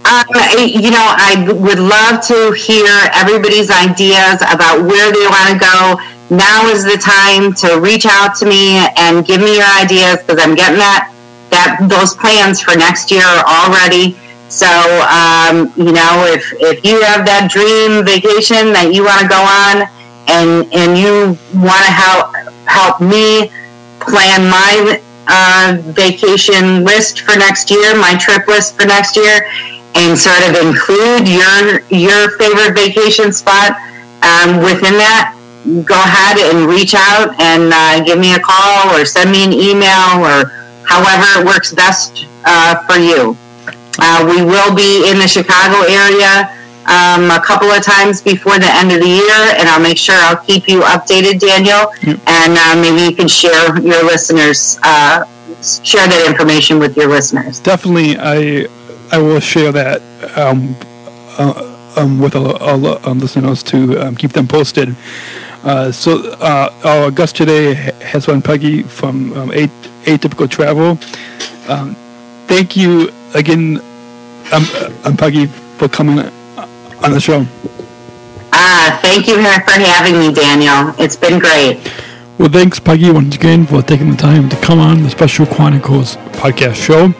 Um, 0.06 0.22
you 0.70 0.91
know, 0.91 1.02
I 1.02 1.50
would 1.50 1.80
love 1.80 2.22
to 2.28 2.54
hear 2.54 2.86
everybody's 3.13 3.72
ideas 3.72 4.41
about 4.54 4.86
where 4.86 5.10
they 5.12 5.26
want 5.26 5.50
to 5.50 5.58
go. 5.58 5.98
Now 6.30 6.68
is 6.70 6.84
the 6.86 6.98
time 6.98 7.54
to 7.65 7.82
reach 7.82 8.06
out 8.06 8.36
to 8.38 8.46
me 8.46 8.86
and 8.98 9.26
give 9.26 9.41
me 9.41 9.58
your 9.58 9.65
ideas 9.65 10.22
because 10.22 10.38
I'm 10.41 10.54
getting 10.54 10.78
that 10.78 11.10
that 11.50 11.78
those 11.89 12.13
plans 12.13 12.62
for 12.62 12.76
next 12.78 13.10
year 13.10 13.26
already. 13.50 14.18
So, 14.50 14.70
um, 15.10 15.74
you 15.76 15.91
know, 15.91 16.26
if 16.30 16.54
if 16.62 16.86
you 16.86 17.02
have 17.02 17.26
that 17.26 17.50
dream 17.50 18.06
vacation 18.06 18.74
that 18.78 18.94
you 18.94 19.06
want 19.06 19.22
to 19.22 19.28
go 19.28 19.41
on, 19.41 19.89
and 20.30 20.70
and 20.74 20.98
you 20.98 21.34
want 21.58 21.82
to 21.82 21.91
help 21.91 22.30
help 22.70 23.02
me 23.02 23.50
plan 24.00 24.50
my 24.50 25.02
uh, 25.28 25.78
vacation 25.98 26.84
list 26.84 27.22
for 27.22 27.36
next 27.38 27.72
year, 27.72 27.98
my 27.98 28.15
trip 28.15 28.48
list 28.48 28.76
for 28.78 28.86
next 28.86 29.15
year, 29.15 29.50
and 29.95 30.17
sort 30.17 30.43
of 30.47 30.55
include 30.60 31.27
your 31.27 31.81
your 31.89 32.38
favorite 32.38 32.75
vacation 32.75 33.31
spot 33.31 33.77
um, 34.21 34.60
within 34.60 34.95
that. 34.99 35.31
Go 35.65 35.97
ahead 35.97 36.38
and 36.38 36.69
reach 36.69 36.93
out 36.93 37.34
and 37.39 37.73
uh, 37.73 38.03
give 38.03 38.19
me 38.19 38.36
a 38.36 38.39
call 38.39 38.93
or 38.93 39.03
send 39.05 39.31
me 39.31 39.43
an 39.43 39.53
email 39.53 40.21
or 40.21 40.51
however 40.86 41.25
it 41.41 41.45
works 41.45 41.73
best 41.73 42.27
uh, 42.45 42.75
for 42.86 42.99
you. 43.01 43.36
Uh, 43.97 44.27
we 44.29 44.43
will 44.43 44.75
be 44.75 45.10
in 45.10 45.17
the 45.17 45.27
Chicago 45.27 45.81
area 45.89 46.51
um, 46.86 47.31
a 47.31 47.41
couple 47.41 47.71
of 47.71 47.81
times 47.84 48.21
before 48.21 48.60
the 48.60 48.69
end 48.75 48.91
of 48.91 48.99
the 48.99 49.08
year, 49.08 49.41
and 49.58 49.67
I'll 49.69 49.81
make 49.81 49.97
sure 49.97 50.15
I'll 50.15 50.38
keep 50.38 50.67
you 50.67 50.81
updated, 50.81 51.39
Daniel. 51.39 51.91
And 52.27 52.58
uh, 52.58 52.75
maybe 52.79 53.10
you 53.10 53.15
can 53.15 53.27
share 53.27 53.79
your 53.79 54.03
listeners, 54.03 54.77
uh, 54.84 55.25
share 55.84 56.08
that 56.08 56.25
information 56.27 56.77
with 56.77 56.95
your 56.95 57.08
listeners. 57.08 57.60
definitely 57.60 58.17
I 58.19 58.67
I 59.12 59.18
will 59.20 59.39
share 59.39 59.72
that 59.72 60.02
um, 60.38 60.76
uh, 61.38 61.94
um, 61.98 62.20
with 62.20 62.36
all, 62.36 62.56
all 62.58 63.08
um, 63.08 63.20
listeners 63.20 63.63
to 63.63 63.98
um, 64.00 64.15
keep 64.15 64.32
them 64.34 64.48
posted. 64.48 64.96
Uh, 65.63 65.91
so 65.91 66.32
uh, 66.34 66.72
our 66.84 67.12
guest 67.12 67.36
today 67.36 67.74
ha- 67.74 67.91
has 68.02 68.26
been 68.26 68.41
Peggy 68.41 68.84
from 68.84 69.34
um, 69.34 69.52
A- 69.52 69.68
Atypical 70.06 70.50
Travel. 70.50 70.98
Um, 71.68 71.96
thank 72.48 72.76
you 72.76 73.12
again, 73.34 73.80
um, 74.52 74.63
um, 75.06 75.18
Peggy, 75.18 75.48
for 75.48 75.88
coming 75.88 76.20
on 76.20 77.12
the 77.12 77.20
show. 77.20 77.46
Ah, 78.54 79.00
thank 79.02 79.28
you 79.28 79.36
for 79.36 79.41
having 79.41 80.20
me, 80.20 80.34
Daniel. 80.34 80.94
It's 81.00 81.15
been 81.15 81.39
great. 81.39 81.80
Well, 82.38 82.50
thanks, 82.50 82.80
Peggy, 82.80 83.12
once 83.12 83.36
again 83.36 83.65
for 83.65 83.82
taking 83.82 84.12
the 84.12 84.18
time 84.18 84.50
to 84.50 84.56
come 84.58 84.80
on 84.80 85.04
the 85.04 85.10
Special 85.10 85.46
Chronicles 85.46 86.18
podcast 86.34 86.76
show 86.76 87.13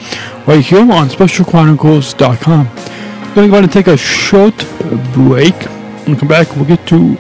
right 0.47 0.63
here 0.63 0.79
on 0.79 1.10
SpecialChronicles.com. 1.10 2.69
We're 3.29 3.34
going 3.36 3.47
to 3.47 3.51
go 3.51 3.58
and 3.58 3.71
take 3.71 3.88
a 3.88 3.97
short 3.97 4.55
break. 5.13 5.55
We 6.08 6.15
come 6.15 6.27
back, 6.27 6.55
we'll 6.55 6.65
get 6.65 6.86
to 6.88 7.17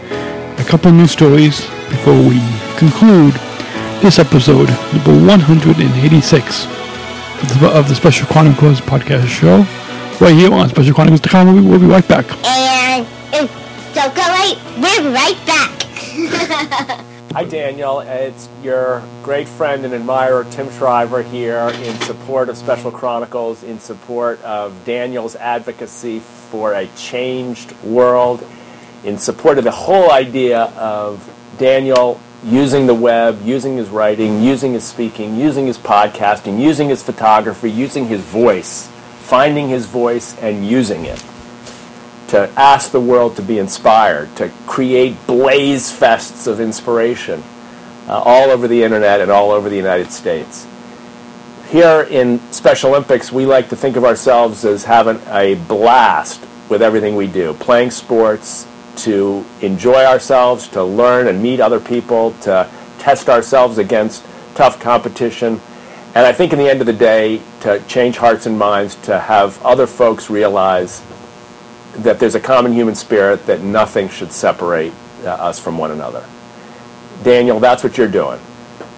a 0.57 0.63
couple 0.63 0.91
new 0.91 1.07
stories 1.07 1.61
before 1.89 2.17
we 2.17 2.39
conclude 2.77 3.33
this 4.01 4.19
episode, 4.19 4.69
number 4.93 5.27
186 5.27 6.65
of 6.65 7.59
the, 7.59 7.69
of 7.73 7.89
the 7.89 7.95
Special 7.95 8.27
Chronicles 8.27 8.79
podcast 8.81 9.27
show 9.27 9.57
right 10.23 10.35
here 10.35 10.53
on 10.53 10.69
SpecialChronicles.com. 10.69 11.67
We'll 11.67 11.79
be, 11.79 11.85
right 11.85 12.07
back. 12.07 12.25
And 12.45 13.05
uh, 13.33 13.47
don't 13.93 14.15
go 14.15 14.21
away. 14.21 14.55
We're 14.77 15.11
right 15.13 15.37
back. 15.45 15.74
Hi, 17.35 17.43
Daniel. 17.43 17.99
It's 17.99 18.47
your 18.63 19.03
great 19.21 19.49
friend 19.49 19.83
and 19.83 19.93
admirer, 19.93 20.45
Tim 20.51 20.71
Shriver, 20.71 21.21
here 21.21 21.69
in 21.83 21.99
support 22.03 22.47
of 22.47 22.55
Special 22.55 22.91
Chronicles, 22.91 23.61
in 23.61 23.77
support 23.81 24.41
of 24.41 24.85
Daniel's 24.85 25.35
advocacy 25.35 26.21
for 26.21 26.73
a 26.73 26.87
changed 26.95 27.73
world, 27.81 28.41
in 29.03 29.17
support 29.17 29.57
of 29.57 29.65
the 29.65 29.71
whole 29.71 30.11
idea 30.11 30.61
of 30.77 31.29
Daniel 31.57 32.21
using 32.45 32.87
the 32.87 32.95
web, 32.95 33.41
using 33.43 33.75
his 33.75 33.89
writing, 33.89 34.41
using 34.41 34.71
his 34.71 34.85
speaking, 34.85 35.35
using 35.35 35.67
his 35.67 35.77
podcasting, 35.77 36.57
using 36.57 36.87
his 36.87 37.03
photography, 37.03 37.69
using 37.69 38.07
his 38.07 38.21
voice, 38.21 38.87
finding 39.23 39.67
his 39.67 39.87
voice 39.87 40.39
and 40.39 40.65
using 40.65 41.03
it 41.03 41.21
to 42.27 42.49
ask 42.57 42.91
the 42.91 42.99
world 42.99 43.35
to 43.35 43.41
be 43.41 43.59
inspired, 43.59 44.35
to 44.37 44.49
create 44.65 45.15
blaze 45.27 45.91
fests 45.91 46.47
of 46.47 46.59
inspiration 46.59 47.43
uh, 48.07 48.19
all 48.19 48.49
over 48.49 48.67
the 48.67 48.83
internet 48.83 49.21
and 49.21 49.31
all 49.31 49.51
over 49.51 49.69
the 49.69 49.75
United 49.75 50.11
States. 50.11 50.67
Here 51.69 52.07
in 52.09 52.39
Special 52.51 52.91
Olympics, 52.91 53.31
we 53.31 53.45
like 53.45 53.69
to 53.69 53.75
think 53.75 53.95
of 53.95 54.05
ourselves 54.05 54.65
as 54.65 54.83
having 54.83 55.19
a 55.27 55.55
blast 55.67 56.45
with 56.69 56.81
everything 56.81 57.15
we 57.15 57.27
do, 57.27 57.53
playing 57.55 57.91
sports, 57.91 58.67
to 58.97 59.43
enjoy 59.61 60.05
ourselves, 60.05 60.67
to 60.69 60.83
learn 60.83 61.27
and 61.27 61.41
meet 61.41 61.59
other 61.59 61.79
people, 61.79 62.31
to 62.41 62.69
test 62.99 63.29
ourselves 63.29 63.77
against 63.77 64.23
tough 64.55 64.79
competition. 64.79 65.59
And 66.15 66.25
I 66.25 66.31
think 66.31 66.53
in 66.53 66.59
the 66.59 66.69
end 66.69 66.79
of 66.79 66.87
the 66.87 66.93
day, 66.93 67.41
to 67.61 67.83
change 67.87 68.17
hearts 68.17 68.45
and 68.45 68.57
minds, 68.57 68.95
to 69.03 69.19
have 69.19 69.61
other 69.65 69.85
folks 69.85 70.29
realize 70.29 71.01
that 72.03 72.19
there's 72.19 72.35
a 72.35 72.39
common 72.39 72.73
human 72.73 72.95
spirit 72.95 73.45
that 73.45 73.61
nothing 73.61 74.09
should 74.09 74.31
separate 74.31 74.93
uh, 75.23 75.29
us 75.29 75.59
from 75.59 75.77
one 75.77 75.91
another. 75.91 76.25
Daniel, 77.23 77.59
that's 77.59 77.83
what 77.83 77.97
you're 77.97 78.07
doing. 78.07 78.39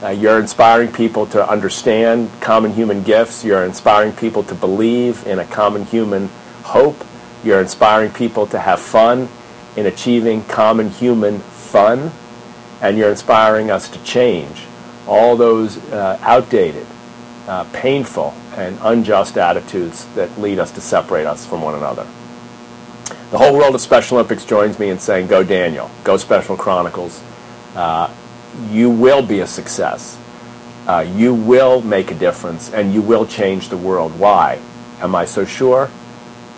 Uh, 0.01 0.09
you're 0.09 0.39
inspiring 0.39 0.91
people 0.91 1.25
to 1.27 1.49
understand 1.49 2.29
common 2.41 2.71
human 2.71 3.03
gifts. 3.03 3.43
You're 3.43 3.65
inspiring 3.65 4.13
people 4.13 4.43
to 4.43 4.55
believe 4.55 5.25
in 5.25 5.39
a 5.39 5.45
common 5.45 5.85
human 5.85 6.29
hope. 6.63 7.03
You're 7.43 7.61
inspiring 7.61 8.11
people 8.11 8.47
to 8.47 8.59
have 8.59 8.79
fun 8.79 9.27
in 9.75 9.85
achieving 9.85 10.43
common 10.45 10.89
human 10.89 11.39
fun. 11.39 12.11
And 12.81 12.97
you're 12.97 13.09
inspiring 13.09 13.71
us 13.71 13.89
to 13.89 14.03
change 14.03 14.65
all 15.07 15.35
those 15.35 15.77
uh, 15.91 16.19
outdated, 16.21 16.85
uh, 17.47 17.63
painful, 17.73 18.33
and 18.55 18.77
unjust 18.81 19.37
attitudes 19.37 20.05
that 20.15 20.37
lead 20.39 20.59
us 20.59 20.71
to 20.71 20.81
separate 20.81 21.25
us 21.25 21.45
from 21.45 21.61
one 21.61 21.75
another 21.75 22.05
the 23.31 23.37
whole 23.37 23.53
world 23.53 23.75
of 23.75 23.81
Special 23.81 24.17
Olympics 24.17 24.45
joins 24.45 24.79
me 24.79 24.89
in 24.89 24.99
saying, 24.99 25.27
"Go 25.27 25.43
Daniel, 25.43 25.89
go 26.03 26.17
Special 26.17 26.55
Chronicles. 26.55 27.21
Uh, 27.75 28.09
you 28.71 28.89
will 28.89 29.21
be 29.21 29.41
a 29.41 29.47
success. 29.47 30.17
Uh, 30.87 31.05
you 31.15 31.33
will 31.33 31.81
make 31.81 32.11
a 32.11 32.15
difference, 32.15 32.71
and 32.73 32.93
you 32.93 33.01
will 33.01 33.25
change 33.25 33.69
the 33.69 33.77
world." 33.77 34.17
Why? 34.17 34.59
Am 35.01 35.13
I 35.13 35.25
so 35.25 35.43
sure? 35.45 35.89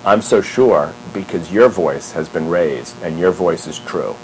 I'm 0.05 0.21
so 0.21 0.41
sure 0.41 0.93
because 1.13 1.51
your 1.51 1.67
voice 1.67 2.11
has 2.13 2.29
been 2.29 2.47
raised, 2.47 2.95
and 3.03 3.19
your 3.19 3.31
voice 3.31 3.67
is 3.67 3.79
true. 3.79 4.15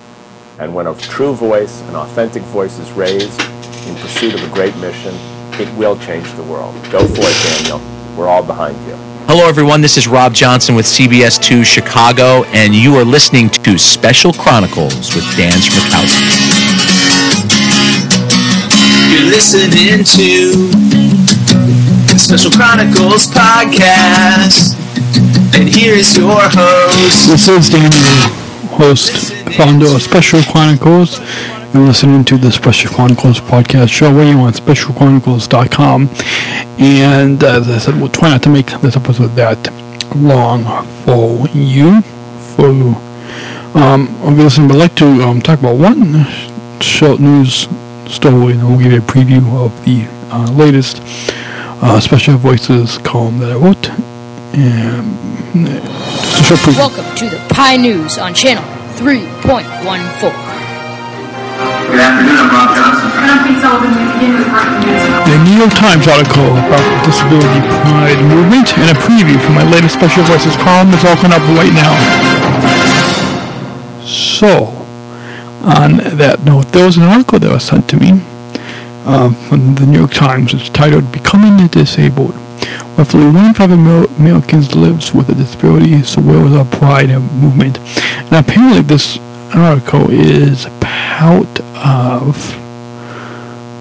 And 0.57 0.73
when 0.73 0.87
a 0.87 0.95
true 0.95 1.33
voice, 1.33 1.81
an 1.89 1.95
authentic 1.95 2.43
voice 2.43 2.79
is 2.79 2.91
raised 2.91 3.41
in 3.87 3.95
pursuit 3.95 4.33
of 4.33 4.43
a 4.43 4.53
great 4.53 4.75
mission, 4.77 5.13
it 5.59 5.67
will 5.77 5.97
change 5.97 6.31
the 6.33 6.43
world. 6.43 6.73
Go 6.91 7.05
for 7.05 7.21
it, 7.21 7.57
Daniel. 7.57 7.81
We're 8.15 8.27
all 8.27 8.43
behind 8.43 8.77
you. 8.87 9.14
Hello, 9.27 9.47
everyone. 9.47 9.81
This 9.81 9.97
is 9.97 10.07
Rob 10.07 10.33
Johnson 10.33 10.75
with 10.75 10.85
CBS 10.85 11.41
2 11.41 11.63
Chicago, 11.63 12.43
and 12.53 12.75
you 12.75 12.95
are 12.95 13.03
listening 13.03 13.49
to 13.49 13.77
Special 13.77 14.31
Chronicles 14.31 15.15
with 15.15 15.25
Dan 15.35 15.51
Smrokowski. 15.51 16.21
You're 19.11 19.29
listening 19.29 20.05
to 20.05 20.69
the 22.13 22.19
Special 22.19 22.51
Chronicles 22.51 23.27
podcast. 23.27 24.77
And 25.57 25.67
here's 25.67 26.15
your 26.15 26.39
host. 26.39 27.27
This 27.27 27.47
is 27.47 27.69
Daniel, 27.69 27.91
host, 28.77 29.33
founder 29.57 29.87
of 29.87 30.01
Special 30.03 30.41
Chronicles. 30.43 31.19
You're 31.75 31.87
listening 31.87 32.23
to 32.25 32.37
the 32.37 32.53
Special 32.53 32.89
Chronicles 32.89 33.41
podcast 33.41 33.89
show 33.89 34.09
where 34.15 34.25
you 34.25 34.37
on 34.39 34.53
specialchronicles.com. 34.53 36.07
And 36.79 37.43
as 37.43 37.67
I 37.67 37.77
said, 37.79 37.95
we'll 37.95 38.07
try 38.07 38.29
not 38.29 38.43
to 38.43 38.49
make 38.49 38.67
this 38.79 38.95
episode 38.95 39.35
that 39.35 39.59
long 40.15 40.63
for 41.03 41.45
you. 41.49 42.01
For 42.55 42.69
um, 43.77 44.07
obviously, 44.23 44.63
I'd 44.63 44.71
like 44.71 44.95
to 44.95 45.05
um, 45.21 45.41
talk 45.41 45.59
about 45.59 45.75
one 45.75 46.23
short 46.79 47.19
news 47.19 47.67
story, 48.07 48.53
and 48.53 48.65
we'll 48.65 48.79
give 48.79 48.93
you 48.93 48.99
a 48.99 49.01
preview 49.01 49.43
of 49.61 49.73
the 49.83 50.07
uh, 50.33 50.49
latest 50.53 51.01
uh, 51.83 51.99
Special 51.99 52.37
Voices 52.37 52.99
column 52.99 53.39
that 53.39 53.51
I 53.51 53.55
wrote. 53.55 53.91
Preview. 56.45 56.77
Welcome 56.77 57.15
to 57.17 57.29
the 57.29 57.45
Pi 57.49 57.75
News 57.75 58.17
on 58.17 58.33
channel 58.33 58.63
3.14. 58.95 60.44
Good 61.55 62.03
afternoon, 62.03 62.35
I'm 62.35 62.51
Rob 62.51 62.75
Johnson. 62.75 63.07
And 63.15 63.31
I'm 63.31 63.47
Pete 63.47 63.63
Sullivan. 63.63 63.87
We 63.95 64.03
begin 64.11 64.35
with 64.35 64.51
breaking 64.51 64.91
news. 64.91 65.07
The 65.23 65.39
New 65.47 65.55
York 65.55 65.71
Times 65.71 66.03
article 66.03 66.51
about 66.51 66.83
the 66.83 66.99
disability 67.07 67.63
pride 67.63 68.19
movement 68.27 68.75
and 68.75 68.91
a 68.91 68.99
preview 68.99 69.39
for 69.39 69.55
my 69.55 69.63
latest 69.63 69.95
Special 69.95 70.27
Voices 70.27 70.59
column 70.59 70.91
is 70.91 71.05
open 71.07 71.31
up 71.31 71.39
right 71.55 71.71
now. 71.71 71.95
So, 74.03 74.67
on 75.63 76.03
that 76.19 76.43
note, 76.43 76.75
there 76.75 76.85
was 76.85 76.97
an 76.97 77.03
article 77.03 77.39
that 77.39 77.49
was 77.49 77.63
sent 77.63 77.87
to 77.87 77.95
me 77.95 78.19
uh, 79.07 79.31
from 79.47 79.75
the 79.75 79.85
New 79.85 79.99
York 79.99 80.11
Times. 80.11 80.53
It's 80.53 80.67
titled 80.67 81.09
"Becoming 81.13 81.55
the 81.55 81.69
Disabled." 81.71 82.35
Roughly 82.99 83.23
one 83.31 83.47
in 83.47 83.53
five 83.53 83.71
Americans 83.71 84.75
lives 84.75 85.13
with 85.13 85.29
a 85.29 85.35
disability, 85.35 86.03
so 86.03 86.19
where 86.19 86.45
is 86.45 86.51
our 86.51 86.65
pride 86.65 87.09
movement? 87.39 87.79
And 88.27 88.33
apparently, 88.33 88.81
this 88.81 89.19
article 89.53 90.09
is 90.11 90.65
part 90.79 91.59
of. 91.75 92.55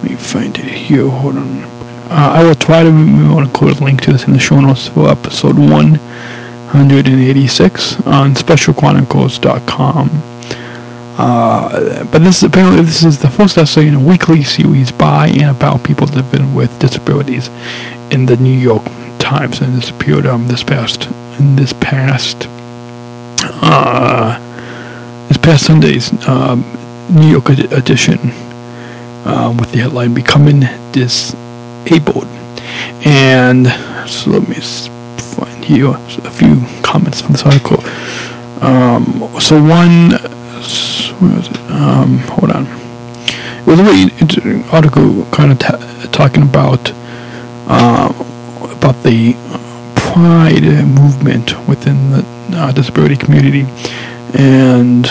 Let 0.03 0.11
me 0.11 0.17
find 0.17 0.59
it 0.59 0.65
here. 0.65 1.09
Hold 1.09 1.37
on. 1.37 1.63
Uh, 1.65 2.33
I 2.37 2.43
will 2.45 2.55
try 2.55 2.83
to 2.83 2.89
include 2.89 3.81
a 3.81 3.85
link 3.85 4.03
to 4.03 4.13
this 4.13 4.25
in 4.25 4.35
the 4.35 4.39
show 4.39 4.61
notes 4.61 4.89
for 4.89 5.09
episode 5.09 5.59
186 5.59 8.07
on 8.07 8.35
specialchronicles.com. 8.35 10.11
Uh, 11.17 12.05
but 12.11 12.19
this 12.19 12.39
is 12.39 12.43
apparently 12.43 12.83
this 12.83 13.05
is 13.05 13.21
the 13.21 13.31
first 13.31 13.57
essay 13.57 13.87
in 13.87 13.95
a 13.95 14.01
weekly 14.01 14.43
series 14.43 14.91
by 14.91 15.29
and 15.29 15.57
about 15.57 15.85
people 15.85 16.09
living 16.09 16.53
with 16.55 16.77
disabilities 16.81 17.49
in 18.11 18.27
the 18.27 18.37
New 18.37 18.59
York 18.59 18.83
Times, 19.19 19.61
and 19.61 19.75
this 19.75 19.91
appeared 19.91 20.27
um, 20.27 20.49
this 20.49 20.65
past 20.65 21.07
in 21.39 21.55
this 21.57 21.73
past 21.73 22.49
uh, 23.63 24.39
past 25.45 25.67
Sunday's 25.67 26.11
um, 26.27 26.65
New 27.11 27.29
York 27.29 27.51
ed- 27.51 27.71
edition 27.71 28.19
uh, 29.27 29.55
with 29.59 29.73
the 29.73 29.79
headline 29.79 30.15
"Becoming 30.15 30.61
Disabled," 30.93 32.27
and 33.05 33.67
so 34.09 34.31
let 34.31 34.49
me 34.49 34.55
find 34.55 35.63
here 35.63 35.91
a 35.91 36.31
few 36.31 36.65
comments 36.83 37.21
from 37.21 37.33
this 37.33 37.43
article. 37.43 37.77
Um, 38.63 39.05
so 39.39 39.63
one? 39.63 40.15
Um, 41.71 42.19
hold 42.21 42.51
on. 42.53 42.65
It 42.65 43.67
was 43.67 43.81
a 43.81 43.85
really 43.85 44.13
interesting 44.19 44.65
article, 44.71 45.27
kind 45.27 45.53
of 45.53 45.59
ta 45.59 45.77
talking 46.11 46.43
about 46.43 46.91
uh, 47.69 48.09
about 48.73 49.03
the 49.03 49.35
pride 49.95 50.65
movement 50.87 51.69
within 51.69 52.13
the 52.13 52.25
uh, 52.55 52.73
disability 52.73 53.17
community, 53.17 53.67
and 54.33 55.07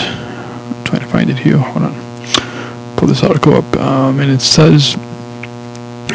trying 0.94 1.06
to 1.06 1.12
find 1.12 1.30
it 1.30 1.38
here. 1.38 1.58
Hold 1.58 1.86
on. 1.86 2.96
Pull 2.96 3.08
this 3.08 3.22
article 3.22 3.54
up, 3.54 3.76
um, 3.76 4.20
and 4.20 4.30
it 4.30 4.40
says 4.40 4.96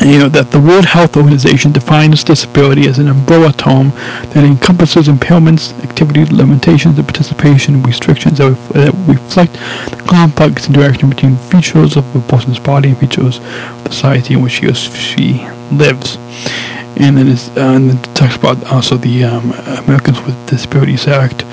you 0.01 0.17
know, 0.17 0.29
that 0.29 0.51
the 0.51 0.59
World 0.59 0.85
Health 0.85 1.17
Organization 1.17 1.73
defines 1.73 2.23
disability 2.23 2.87
as 2.87 2.99
an 2.99 3.09
umbrella 3.09 3.51
term 3.51 3.89
that 4.31 4.45
encompasses 4.45 5.09
impairments, 5.09 5.77
activity 5.83 6.23
limitations, 6.25 6.97
and 6.97 7.05
participation 7.05 7.83
restrictions 7.83 8.37
that, 8.37 8.49
ref- 8.51 8.69
that 8.69 8.93
reflect 9.07 9.53
the 9.91 10.01
complex 10.07 10.69
interaction 10.69 11.09
between 11.09 11.35
features 11.35 11.97
of 11.97 12.15
a 12.15 12.21
person's 12.29 12.59
body 12.59 12.89
and 12.89 12.97
features 12.97 13.39
of 13.39 13.83
the 13.83 13.91
society 13.91 14.35
in 14.35 14.41
which 14.41 14.55
he 14.55 14.69
or 14.69 14.73
she 14.73 15.45
lives. 15.73 16.15
And 16.95 17.17
then 17.17 17.27
uh, 17.27 17.93
it 17.93 18.15
talks 18.15 18.37
about 18.37 18.63
also 18.71 18.95
the 18.95 19.25
um, 19.25 19.51
Americans 19.83 20.21
with 20.21 20.49
Disabilities 20.49 21.07
Act, 21.07 21.43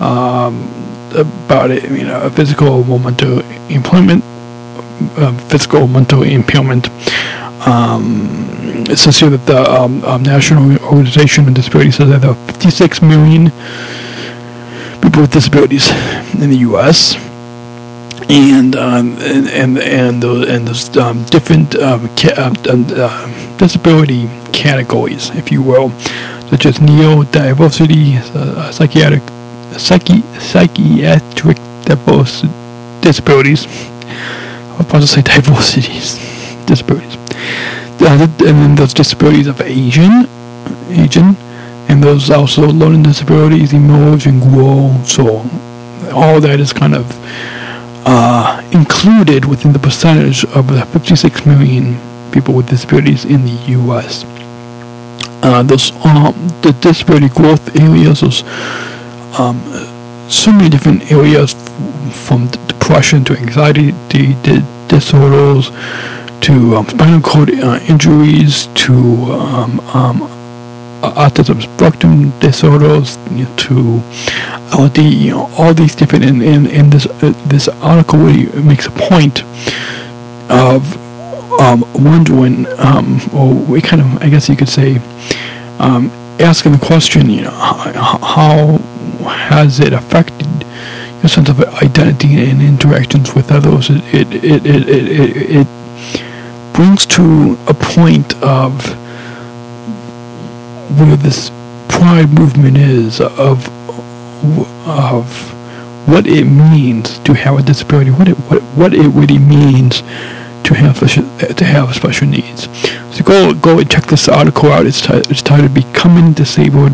um, 0.00 0.80
about 1.14 1.70
it, 1.70 1.84
you 1.84 2.04
know, 2.04 2.28
physical 2.30 2.68
or 2.68 2.98
mental 2.98 3.40
employment, 3.68 4.22
uh, 5.16 5.36
physical 5.48 5.82
or 5.82 5.88
mental 5.88 6.22
impairment. 6.22 6.88
Um, 7.66 8.28
it 8.88 8.98
says 8.98 9.18
here 9.18 9.30
that 9.30 9.46
the 9.46 9.70
um, 9.70 10.02
um, 10.04 10.22
National 10.22 10.78
Organization 10.84 11.46
on 11.46 11.54
Disabilities 11.54 11.96
says 11.96 12.08
that 12.08 12.22
there 12.22 12.30
are 12.30 12.46
56 12.46 13.02
million 13.02 13.50
people 15.02 15.22
with 15.22 15.32
disabilities 15.32 15.90
in 16.34 16.50
the 16.50 16.58
U.S. 16.68 17.16
And 18.28 18.76
um, 18.76 19.16
and 19.18 19.48
and 19.48 19.78
and, 19.78 20.22
the, 20.22 20.46
and 20.48 20.66
there's 20.66 20.96
um, 20.96 21.24
different 21.26 21.74
um, 21.76 22.08
ca- 22.16 22.34
um, 22.38 22.54
uh, 22.68 23.56
disability 23.56 24.28
categories, 24.52 25.30
if 25.30 25.50
you 25.50 25.62
will, 25.62 25.90
such 26.50 26.66
as 26.66 26.78
neurodiversity, 26.78 28.16
uh, 28.36 28.70
psychiatric, 28.70 29.22
psychi- 29.76 30.24
psychiatric 30.40 31.56
diverse 31.84 32.42
disabilities. 33.00 33.66
I 33.66 34.76
was 34.78 34.86
about 34.86 35.00
to 35.00 35.06
say 35.06 35.22
diversities, 35.22 36.18
disabilities. 36.66 37.16
Uh, 38.02 38.16
and 38.22 38.38
then 38.38 38.74
those 38.74 38.94
disabilities 38.94 39.46
of 39.46 39.60
Asian, 39.60 40.26
Asian, 40.88 41.36
and 41.88 42.02
those 42.02 42.30
also 42.30 42.62
learning 42.68 43.02
disabilities 43.02 43.72
emerge 43.72 44.26
and 44.26 44.40
grow. 44.40 44.96
So 45.04 45.38
all 46.12 46.40
that 46.40 46.58
is 46.60 46.72
kind 46.72 46.94
of 46.94 47.06
uh, 48.06 48.62
included 48.72 49.44
within 49.44 49.72
the 49.72 49.78
percentage 49.78 50.44
of 50.44 50.68
the 50.68 50.84
56 50.86 51.46
million 51.46 51.98
people 52.32 52.54
with 52.54 52.68
disabilities 52.68 53.24
in 53.24 53.44
the 53.44 53.58
U.S. 53.68 54.24
Uh, 55.42 55.62
there's 55.62 55.92
um, 56.04 56.34
the 56.62 56.76
disability 56.80 57.28
growth 57.28 57.76
areas. 57.76 58.20
There's 58.20 58.42
um, 59.38 59.58
so 60.28 60.52
many 60.52 60.68
different 60.68 61.10
areas 61.10 61.54
from 62.26 62.46
depression 62.66 63.24
to 63.24 63.36
anxiety 63.36 63.92
di- 64.08 64.64
disorders 64.88 65.70
to 66.40 66.76
um, 66.76 66.86
spinal 66.88 67.20
cord 67.20 67.50
uh, 67.50 67.78
injuries 67.88 68.66
to 68.74 68.94
um, 68.94 69.80
um, 69.94 70.20
autism 71.02 71.62
spectrum 71.62 72.30
disorders 72.40 73.16
you 73.32 73.44
know, 73.44 73.56
to 73.56 74.02
all 74.72 74.88
the 74.88 75.02
you 75.02 75.30
know, 75.30 75.50
all 75.58 75.74
these 75.74 75.94
different 75.94 76.24
in 76.24 76.90
this 76.90 77.06
uh, 77.06 77.32
this 77.46 77.68
article 77.80 78.18
really 78.18 78.46
makes 78.62 78.86
a 78.86 78.90
point 78.90 79.42
of 80.50 80.96
um, 81.60 81.84
wondering 81.94 82.66
um, 82.78 83.20
or 83.34 83.52
we 83.52 83.80
kind 83.80 84.00
of 84.02 84.22
I 84.22 84.28
guess 84.28 84.48
you 84.48 84.56
could 84.56 84.68
say 84.68 84.96
um, 85.78 86.10
asking 86.38 86.72
the 86.72 86.78
question 86.78 87.28
you 87.30 87.42
know 87.42 87.50
how 87.50 88.78
has 89.24 89.80
it 89.80 89.92
affected 89.92 90.46
your 91.20 91.28
sense 91.28 91.48
of 91.48 91.60
identity 91.82 92.34
and 92.48 92.62
interactions 92.62 93.34
with 93.34 93.50
others 93.52 93.90
it 93.90 94.02
it 94.14 94.44
it 94.44 94.66
it, 94.66 94.88
it, 94.88 95.08
it, 95.08 95.66
it 95.66 96.74
brings 96.74 97.04
to 97.04 97.58
a 97.68 97.74
point 97.74 98.34
of 98.42 98.86
where 100.98 101.16
this 101.16 101.50
pride 101.88 102.30
movement 102.30 102.76
is 102.76 103.20
of 103.20 103.68
of 104.88 105.50
what 106.08 106.26
it 106.26 106.44
means 106.44 107.18
to 107.20 107.34
have 107.34 107.58
a 107.58 107.62
disability, 107.62 108.10
what 108.10 108.28
it 108.28 108.36
what, 108.48 108.62
what 108.74 108.94
it 108.94 109.08
really 109.08 109.38
means 109.38 110.00
to 110.64 110.74
have 110.74 110.96
special, 110.96 111.24
to 111.38 111.64
have 111.64 111.94
special 111.94 112.26
needs. 112.26 112.68
So 113.14 113.22
go 113.24 113.54
go 113.54 113.78
and 113.78 113.90
check 113.90 114.06
this 114.06 114.28
article 114.28 114.72
out. 114.72 114.86
It's, 114.86 115.00
t- 115.00 115.12
it's 115.12 115.42
titled 115.42 115.74
"Becoming 115.74 116.32
Disabled," 116.32 116.92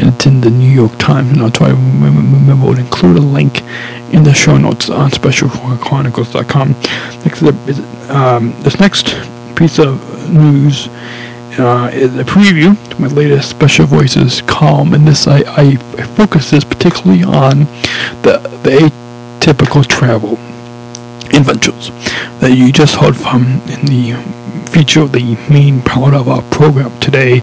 and 0.00 0.26
in 0.26 0.40
the 0.40 0.50
New 0.50 0.70
York 0.70 0.96
Times. 0.98 1.32
And 1.32 1.40
I'll 1.42 1.50
try 1.50 1.68
to 1.68 1.74
remember, 1.74 2.74
to 2.74 2.80
include 2.80 3.18
a 3.18 3.20
link 3.20 3.62
in 4.12 4.22
the 4.22 4.34
show 4.34 4.56
notes 4.56 4.90
on 4.90 5.10
specialchronicles.com. 5.10 6.70
Next, 7.24 7.42
um, 8.10 8.52
this 8.62 8.80
next 8.80 9.14
piece 9.56 9.78
of 9.78 10.30
news 10.32 10.88
uh, 11.58 11.90
is 11.92 12.16
a 12.16 12.24
preview 12.24 12.76
to 12.90 13.00
my 13.00 13.08
latest 13.08 13.50
Special 13.50 13.86
Voices 13.86 14.40
column, 14.42 14.94
and 14.94 15.06
this 15.06 15.26
I, 15.26 15.38
I 15.56 15.76
focus 16.16 16.50
this 16.50 16.64
particularly 16.64 17.22
on 17.22 17.60
the 18.22 18.38
the 18.62 18.90
atypical 19.40 19.86
travel 19.86 20.38
adventures 21.36 21.90
that 22.40 22.52
you 22.56 22.72
just 22.72 22.96
heard 22.96 23.16
from 23.16 23.44
in 23.68 23.86
the 23.86 24.39
feature 24.70 25.06
the 25.06 25.36
main 25.50 25.82
part 25.82 26.14
of 26.14 26.28
our 26.28 26.42
program 26.42 26.98
today 27.00 27.40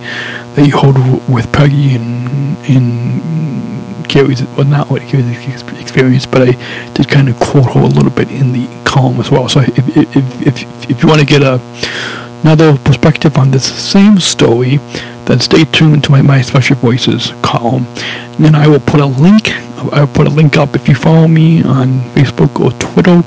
that 0.56 0.66
you 0.66 0.78
heard 0.78 0.98
with 1.30 1.52
Peggy 1.52 1.96
and 1.96 2.58
in 2.68 4.04
Carrie's 4.08 4.42
well 4.56 4.66
not 4.66 4.90
what 4.90 5.02
Carrie's 5.04 5.62
experience, 5.80 6.26
but 6.26 6.42
I 6.42 6.92
did 6.94 7.10
kind 7.10 7.28
of 7.30 7.40
quote 7.40 7.74
her 7.74 7.82
a 7.82 7.88
little 7.88 8.12
bit 8.12 8.32
in 8.32 8.54
the 8.54 8.68
column 8.86 9.20
as 9.20 9.30
well. 9.30 9.50
So 9.50 9.60
if 9.62 9.98
if 9.98 10.48
if, 10.48 10.90
if 10.90 11.02
you 11.04 11.08
want 11.08 11.20
to 11.20 11.26
get 11.26 11.42
a 11.44 11.60
another 12.44 12.78
perspective 12.78 13.38
on 13.38 13.52
this 13.52 13.66
same 13.66 14.20
story, 14.20 14.78
then 15.26 15.40
stay 15.40 15.66
tuned 15.66 16.04
to 16.06 16.12
my, 16.12 16.22
my 16.22 16.42
Special 16.42 16.78
Voices 16.78 17.34
column. 17.42 17.86
And 17.88 18.46
then 18.46 18.56
I 18.56 18.68
will 18.68 18.80
put 18.80 19.02
a 19.02 19.06
link, 19.06 19.52
I'll 19.92 20.08
put 20.08 20.28
a 20.28 20.30
link 20.30 20.56
up 20.56 20.76
if 20.76 20.88
you 20.88 20.96
follow 20.96 21.28
me 21.28 21.64
on 21.64 22.00
Facebook 22.16 22.60
or 22.60 22.72
Twitter 22.80 23.18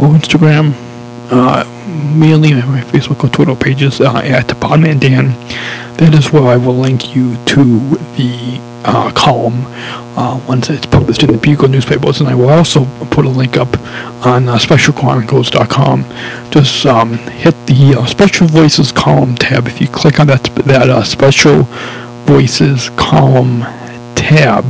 or 0.00 0.08
Instagram. 0.18 0.74
Uh, 1.34 1.64
mainly 2.14 2.52
my 2.52 2.82
Facebook 2.82 3.24
or 3.24 3.28
Twitter 3.30 3.56
pages 3.56 4.02
uh, 4.02 4.20
at 4.22 4.48
Podman 4.48 5.00
Dan. 5.00 5.28
That 5.96 6.12
is 6.12 6.30
where 6.30 6.42
I 6.42 6.58
will 6.58 6.74
link 6.74 7.16
you 7.16 7.42
to 7.46 7.64
the 8.16 8.60
uh, 8.84 9.10
column 9.14 9.64
uh, 10.14 10.38
once 10.46 10.68
it's 10.68 10.84
published 10.84 11.22
in 11.22 11.32
the 11.32 11.38
Bugle 11.38 11.68
newspapers, 11.68 12.20
and 12.20 12.28
I 12.28 12.34
will 12.34 12.50
also 12.50 12.84
put 13.06 13.24
a 13.24 13.30
link 13.30 13.56
up 13.56 13.74
on 14.26 14.46
uh, 14.46 14.58
SpecialChronicles.com. 14.58 16.04
Just 16.50 16.84
um, 16.84 17.14
hit 17.14 17.54
the 17.66 17.96
uh, 17.98 18.04
Special 18.04 18.46
Voices 18.46 18.92
column 18.92 19.34
tab. 19.34 19.66
If 19.66 19.80
you 19.80 19.88
click 19.88 20.20
on 20.20 20.26
that 20.26 20.44
that 20.66 21.06
Special 21.06 21.62
Voices 22.26 22.90
column 22.90 23.60
tab 24.14 24.66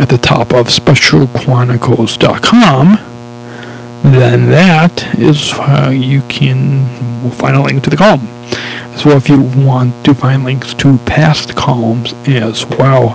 at 0.00 0.08
the 0.08 0.16
top 0.16 0.54
of 0.54 0.68
SpecialChronicles.com, 0.68 2.98
then 4.02 4.50
that 4.50 5.18
is 5.18 5.50
how 5.50 5.90
you 5.90 6.22
can 6.22 6.86
find 7.32 7.56
a 7.56 7.62
link 7.62 7.82
to 7.84 7.90
the 7.90 7.96
column. 7.96 8.26
So 8.96 9.10
if 9.10 9.28
you 9.28 9.40
want 9.64 10.04
to 10.04 10.14
find 10.14 10.44
links 10.44 10.74
to 10.74 10.98
past 10.98 11.54
columns 11.54 12.12
as 12.26 12.66
well, 12.66 13.10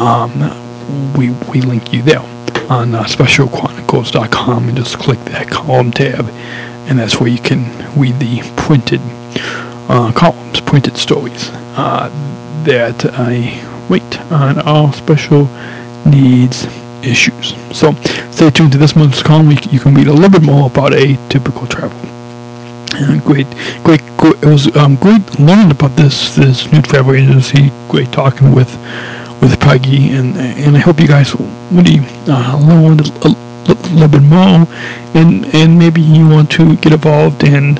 um, 0.00 1.12
we, 1.16 1.30
we 1.50 1.60
link 1.60 1.92
you 1.92 2.02
there 2.02 2.20
on 2.70 2.94
uh, 2.94 3.04
specialchronicles.com 3.04 4.68
and 4.68 4.76
just 4.76 4.98
click 4.98 5.18
that 5.24 5.48
column 5.48 5.90
tab 5.90 6.26
and 6.88 6.98
that's 6.98 7.18
where 7.20 7.28
you 7.28 7.38
can 7.38 7.64
read 7.98 8.14
the 8.18 8.40
printed 8.56 9.00
uh, 9.90 10.12
columns, 10.14 10.60
printed 10.60 10.96
stories 10.96 11.50
uh, 11.76 12.08
that 12.64 13.04
I 13.14 13.64
write 13.88 14.20
on 14.30 14.58
all 14.60 14.92
special 14.92 15.48
needs 16.06 16.66
issues. 17.02 17.54
So 17.76 17.92
stay 18.30 18.50
tuned 18.50 18.72
to 18.72 18.78
this 18.78 18.96
month's 18.96 19.22
column. 19.22 19.50
You 19.50 19.80
can 19.80 19.94
read 19.94 20.08
a 20.08 20.12
little 20.12 20.30
bit 20.30 20.42
more 20.42 20.66
about 20.66 20.92
atypical 20.92 21.68
travel. 21.68 21.98
And 23.00 23.22
great, 23.22 23.46
great, 23.84 24.00
great, 24.16 24.42
it 24.42 24.46
was 24.46 24.74
um, 24.76 24.96
great 24.96 25.38
learning 25.38 25.70
about 25.70 25.94
this 25.96 26.34
this 26.34 26.70
new 26.72 26.82
travel 26.82 27.14
agency. 27.14 27.70
Great 27.88 28.10
talking 28.12 28.54
with 28.54 28.72
with 29.40 29.60
Peggy, 29.60 30.10
and 30.10 30.36
and 30.36 30.76
I 30.76 30.80
hope 30.80 30.98
you 30.98 31.06
guys 31.06 31.34
really 31.70 32.00
uh, 32.26 32.56
a, 32.56 33.28
a, 33.28 33.74
little 33.92 34.08
bit 34.08 34.22
more, 34.22 34.66
and 35.14 35.46
and 35.54 35.78
maybe 35.78 36.00
you 36.00 36.28
want 36.28 36.50
to 36.52 36.76
get 36.76 36.92
involved 36.92 37.44
and 37.44 37.78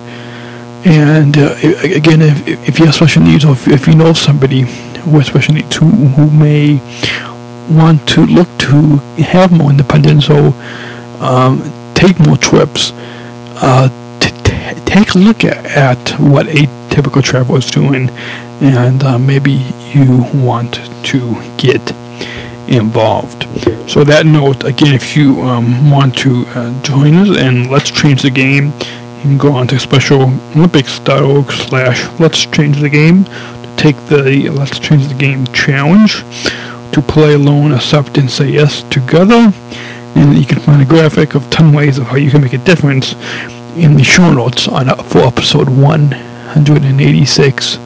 and 0.84 1.36
uh, 1.36 1.54
again, 1.82 2.22
if 2.22 2.46
if 2.46 2.78
you 2.78 2.86
have 2.86 2.94
special 2.94 3.22
needs, 3.22 3.44
or 3.44 3.52
if, 3.52 3.66
if 3.66 3.86
you 3.86 3.94
know 3.94 4.12
somebody 4.12 4.60
has 4.62 5.26
special 5.26 5.54
needs 5.54 5.76
who 5.76 5.86
who 5.86 6.30
may 6.30 6.80
want 7.70 8.08
to 8.10 8.26
look 8.26 8.48
to 8.58 8.96
have 9.22 9.52
more 9.52 9.70
independence 9.70 10.30
or 10.30 10.52
um, 11.20 11.62
take 11.94 12.18
more 12.20 12.36
trips. 12.36 12.92
Uh, 13.60 13.88
take 14.88 15.14
a 15.14 15.18
look 15.18 15.44
at, 15.44 15.64
at 15.66 16.10
what 16.18 16.46
typical 16.90 17.20
travel 17.20 17.56
is 17.56 17.70
doing 17.70 18.08
and 18.60 19.02
uh, 19.02 19.18
maybe 19.18 19.52
you 19.92 20.24
want 20.34 20.74
to 21.04 21.18
get 21.56 21.80
involved. 22.68 23.44
So 23.88 24.04
that 24.04 24.24
note, 24.26 24.64
again, 24.64 24.94
if 24.94 25.16
you 25.16 25.40
um, 25.42 25.90
want 25.90 26.16
to 26.18 26.44
uh, 26.48 26.82
join 26.82 27.14
us 27.14 27.38
and 27.38 27.70
let's 27.70 27.90
change 27.90 28.22
the 28.22 28.30
game, 28.30 28.66
you 28.66 29.22
can 29.22 29.38
go 29.38 29.52
on 29.52 29.66
to 29.68 29.76
specialolympics.org 29.76 31.50
slash 31.52 32.20
let's 32.20 32.44
change 32.46 32.80
the 32.80 32.88
game 32.88 33.24
to 33.24 33.76
take 33.76 33.96
the 34.06 34.48
let's 34.50 34.78
change 34.78 35.08
the 35.08 35.14
game 35.14 35.46
challenge 35.48 36.22
to 36.92 37.02
play 37.02 37.34
alone, 37.34 37.72
accept, 37.72 38.18
and 38.18 38.30
say 38.30 38.50
yes 38.50 38.82
together. 38.84 39.52
And 40.14 40.36
you 40.36 40.46
can 40.46 40.58
find 40.58 40.82
a 40.82 40.84
graphic 40.84 41.34
of 41.34 41.48
10 41.50 41.72
ways 41.72 41.98
of 41.98 42.06
how 42.06 42.16
you 42.16 42.30
can 42.30 42.42
make 42.42 42.52
a 42.52 42.58
difference 42.58 43.14
in 43.76 43.94
the 43.94 44.04
show 44.04 44.32
notes 44.32 44.68
on 44.68 44.88
uh, 44.88 44.94
for 44.96 45.18
episode 45.18 45.68
186. 45.68 47.76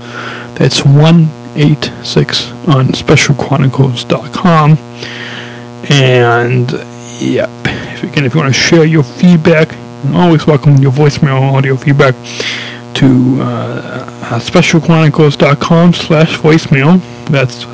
That's 0.55 0.85
186 0.85 2.53
on 2.69 2.87
specialchronicles.com. 2.89 4.79
And 5.91 6.71
yep, 7.21 7.51
if, 7.65 8.05
again, 8.05 8.25
if 8.25 8.35
you 8.35 8.41
want 8.41 8.55
to 8.55 8.61
share 8.61 8.85
your 8.85 9.03
feedback, 9.03 9.75
always 10.15 10.47
welcome 10.47 10.77
your 10.77 10.93
voicemail 10.93 11.41
audio 11.41 11.77
feedback 11.77 12.15
to 12.95 13.39
uh, 13.41 14.07
uh, 14.23 14.39
specialchronicles.com 14.39 15.95
slash 15.95 16.37
voicemail. 16.39 17.01
That's 17.27 17.65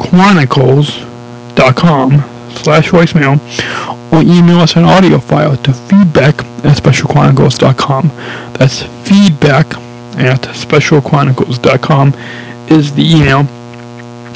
specialchronicles.com 0.00 2.10
slash 2.54 2.90
voicemail 2.90 3.38
or 4.12 4.22
email 4.22 4.58
us 4.58 4.76
an 4.76 4.84
audio 4.84 5.18
file 5.18 5.56
to 5.58 5.72
feedback 5.72 6.38
at 6.64 6.76
specialchronicles.com. 6.76 8.08
That's 8.54 8.82
feedback 9.08 9.66
at 10.18 10.42
specialchronicles.com 10.42 12.14
is 12.68 12.94
the 12.94 13.02
email. 13.02 13.46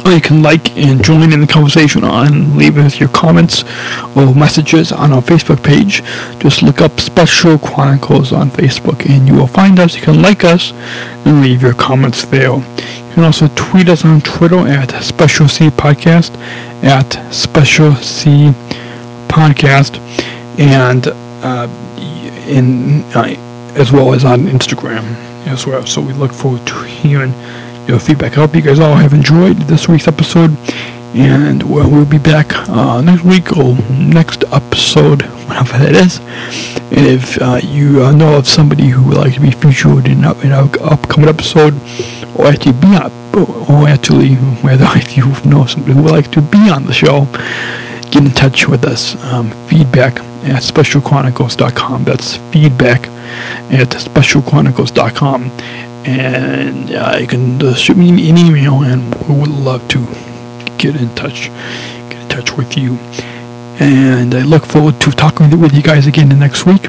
Or 0.05 0.13
you 0.13 0.21
can 0.21 0.43
like 0.43 0.77
and 0.77 1.03
join 1.03 1.33
in 1.33 1.41
the 1.41 1.47
conversation 1.47 2.05
on 2.05 2.59
leave 2.59 2.77
us 2.77 3.01
your 3.01 3.09
comments 3.09 3.65
or 4.15 4.35
messages 4.35 4.93
on 4.93 5.13
our 5.13 5.23
Facebook 5.23 5.65
page. 5.65 6.03
Just 6.41 6.63
look 6.63 6.83
up 6.83 7.01
Special 7.01 7.59
Chronicles 7.59 8.31
on 8.31 8.51
Facebook 8.51 9.09
and 9.09 9.27
you 9.27 9.35
will 9.35 9.47
find 9.47 9.79
us. 9.79 9.97
You 9.97 10.03
can 10.03 10.21
like 10.21 10.45
us 10.45 10.73
and 11.25 11.41
leave 11.41 11.63
your 11.63 11.73
comments 11.73 12.27
there. 12.27 12.63
You 13.15 13.23
can 13.23 13.25
also 13.27 13.47
tweet 13.55 13.89
us 13.89 14.05
on 14.05 14.21
Twitter 14.23 14.59
at 14.67 14.91
Special 15.01 15.47
C 15.47 15.69
Podcast 15.69 16.35
at 16.83 17.33
Special 17.33 17.95
C 17.95 18.51
Podcast 19.29 20.01
and 20.59 21.07
uh, 21.45 21.69
in 22.49 23.05
uh, 23.15 23.37
as 23.79 23.93
well 23.93 24.15
as 24.15 24.25
on 24.25 24.47
Instagram 24.47 25.05
as 25.47 25.65
well. 25.65 25.87
So 25.87 26.01
we 26.01 26.13
look 26.15 26.33
forward 26.33 26.67
to 26.67 26.83
hearing 26.83 27.33
your 27.87 28.01
feedback. 28.01 28.33
I 28.33 28.41
hope 28.41 28.57
you 28.57 28.63
guys 28.63 28.81
all 28.81 28.97
have 28.97 29.13
enjoyed 29.13 29.59
this 29.59 29.89
week's 29.89 30.09
episode, 30.09 30.51
and 31.15 31.63
we'll, 31.63 31.89
we'll 31.89 32.05
be 32.05 32.19
back 32.19 32.53
uh, 32.69 33.01
next 33.01 33.23
week 33.23 33.57
or 33.57 33.77
next 33.93 34.43
episode, 34.53 35.23
whenever 35.47 35.79
that 35.79 35.95
is. 35.95 36.19
And 36.91 37.07
if 37.07 37.41
uh, 37.41 37.61
you 37.63 38.03
uh, 38.03 38.11
know 38.11 38.37
of 38.39 38.49
somebody 38.49 38.89
who 38.89 39.07
would 39.07 39.19
like 39.19 39.35
to 39.35 39.41
be 39.41 39.53
featured 39.53 40.07
in, 40.07 40.25
in 40.25 40.51
our 40.51 40.69
upcoming 40.81 41.29
episode, 41.29 41.75
or 42.37 42.47
actually 42.47 42.73
be 42.73 42.89
on, 42.89 43.13
or 43.69 43.89
actually, 43.89 44.35
whether 44.63 44.87
if 44.91 45.17
you 45.17 45.27
know 45.49 45.67
somebody 45.67 45.95
who 45.95 46.03
would 46.03 46.13
like 46.13 46.31
to 46.33 46.43
be 46.43 46.71
on 46.71 46.85
the 46.85 46.93
show, 46.93 47.27
get 48.11 48.25
in 48.25 48.31
touch 48.31 48.69
with 48.69 48.85
us. 48.85 49.23
Um, 49.25 49.51
feedback 49.69 50.19
at 50.45 50.63
specialchronicles.com. 50.63 52.05
That's 52.05 52.37
feedback 52.53 53.09
at 53.71 53.89
specialchronicles.com. 53.91 55.51
And 56.07 56.95
uh, 56.95 57.17
you 57.19 57.27
can 57.27 57.63
uh, 57.63 57.75
shoot 57.75 57.97
me 57.97 58.11
an 58.11 58.19
email, 58.19 58.83
and 58.83 59.15
we 59.27 59.39
would 59.39 59.49
love 59.49 59.87
to 59.89 59.99
get 60.77 60.97
in 60.97 61.15
touch, 61.15 61.49
get 62.11 62.21
in 62.23 62.29
touch 62.29 62.57
with 62.57 62.77
you. 62.77 62.99
And 63.81 64.35
I 64.35 64.43
look 64.43 64.67
forward 64.67 65.01
to 65.01 65.11
talking 65.11 65.59
with 65.59 65.73
you 65.73 65.83
guys 65.83 66.07
again 66.07 66.29
next 66.39 66.67
week 66.67 66.87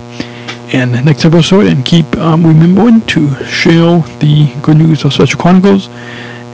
and 0.74 0.91
next 1.05 1.26
episode. 1.26 1.68
And 1.68 1.86
keep 1.86 2.05
um, 2.18 2.45
remembering 2.45 3.01
to 3.07 3.30
share 3.45 3.99
the 4.20 4.53
good 4.61 4.78
news 4.78 5.03
of 5.05 5.13
Special 5.13 5.39
Chronicles. 5.39 5.88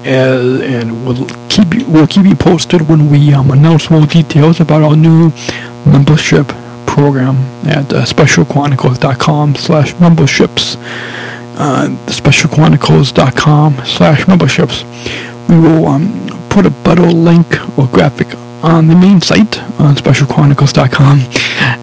Uh, 0.06 0.60
and 0.64 1.06
we'll 1.06 1.28
keep 1.48 1.74
you, 1.74 1.86
we'll 1.88 2.08
keep 2.08 2.26
you 2.26 2.36
posted 2.36 2.82
when 2.90 3.10
we 3.12 3.34
um, 3.34 3.52
announce 3.52 3.90
more 3.90 4.06
details 4.06 4.60
about 4.60 4.82
our 4.82 4.96
new 4.96 5.32
membership 5.86 6.48
program 6.88 7.36
at 7.68 7.92
uh, 7.94 8.04
specialchronicles.com 8.04 9.56
slash 9.56 9.98
memberships. 10.00 10.76
Uh, 11.58 11.88
specialchronicles.com 12.08 13.86
slash 13.86 14.28
memberships. 14.28 14.84
We 15.48 15.60
will 15.60 15.88
um, 15.88 16.48
put 16.50 16.66
a 16.66 16.72
better 16.84 17.06
link 17.06 17.48
or 17.78 17.88
graphic 17.88 18.30
on 18.64 18.88
the 18.88 18.96
main 18.96 19.22
site 19.22 19.60
on 19.80 19.96
specialchronicles.com 19.96 21.20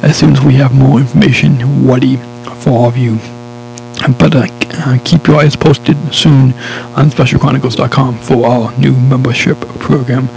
as 0.02 0.16
soon 0.16 0.32
as 0.32 0.40
we 0.44 0.54
have 0.54 0.74
more 0.74 0.98
information 1.00 1.86
ready 1.86 2.16
for 2.60 2.70
all 2.70 2.88
of 2.88 2.96
you. 2.96 3.18
But 4.18 4.34
uh, 4.36 4.46
uh, 4.70 4.98
keep 5.04 5.26
your 5.26 5.36
eyes 5.40 5.56
posted 5.56 5.96
soon 6.14 6.52
on 6.94 7.10
specialchronicles.com 7.10 8.18
for 8.18 8.46
our 8.46 8.78
new 8.78 8.92
membership 8.92 9.58
program 9.80 10.28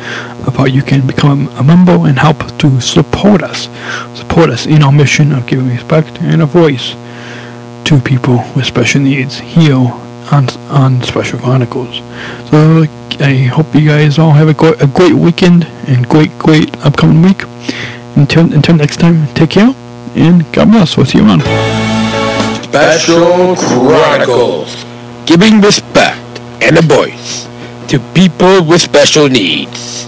of 0.47 0.55
how 0.55 0.65
you 0.65 0.81
can 0.81 1.05
become 1.05 1.47
a 1.49 1.63
member 1.63 1.93
and 2.07 2.17
help 2.17 2.39
to 2.57 2.81
support 2.81 3.43
us. 3.43 3.69
Support 4.17 4.49
us 4.49 4.65
in 4.65 4.81
our 4.81 4.91
mission 4.91 5.31
of 5.31 5.45
giving 5.45 5.67
respect 5.69 6.19
and 6.21 6.41
a 6.41 6.45
voice 6.47 6.95
to 7.85 7.99
people 8.03 8.43
with 8.55 8.65
special 8.65 9.01
needs 9.01 9.39
here 9.39 9.75
on, 9.75 10.49
on 10.69 11.01
Special 11.03 11.39
Chronicles. 11.39 11.97
So 12.49 12.85
I 13.19 13.33
hope 13.45 13.73
you 13.73 13.87
guys 13.87 14.17
all 14.19 14.31
have 14.31 14.47
a, 14.47 14.53
go- 14.53 14.75
a 14.79 14.87
great 14.87 15.13
weekend 15.13 15.65
and 15.87 16.07
great, 16.07 16.31
great 16.39 16.69
upcoming 16.85 17.21
week. 17.21 17.43
Until, 18.15 18.53
until 18.53 18.75
next 18.75 18.99
time, 18.99 19.27
take 19.33 19.51
care 19.51 19.73
and 20.15 20.43
God 20.53 20.69
bless. 20.71 20.97
We'll 20.97 21.05
see 21.05 21.17
you 21.19 21.25
around. 21.25 21.41
Special 22.63 23.55
Chronicles, 23.55 24.85
giving 25.25 25.61
respect 25.61 26.39
and 26.61 26.77
a 26.77 26.81
voice 26.81 27.47
to 27.87 27.99
people 28.13 28.63
with 28.63 28.81
special 28.81 29.27
needs. 29.27 30.05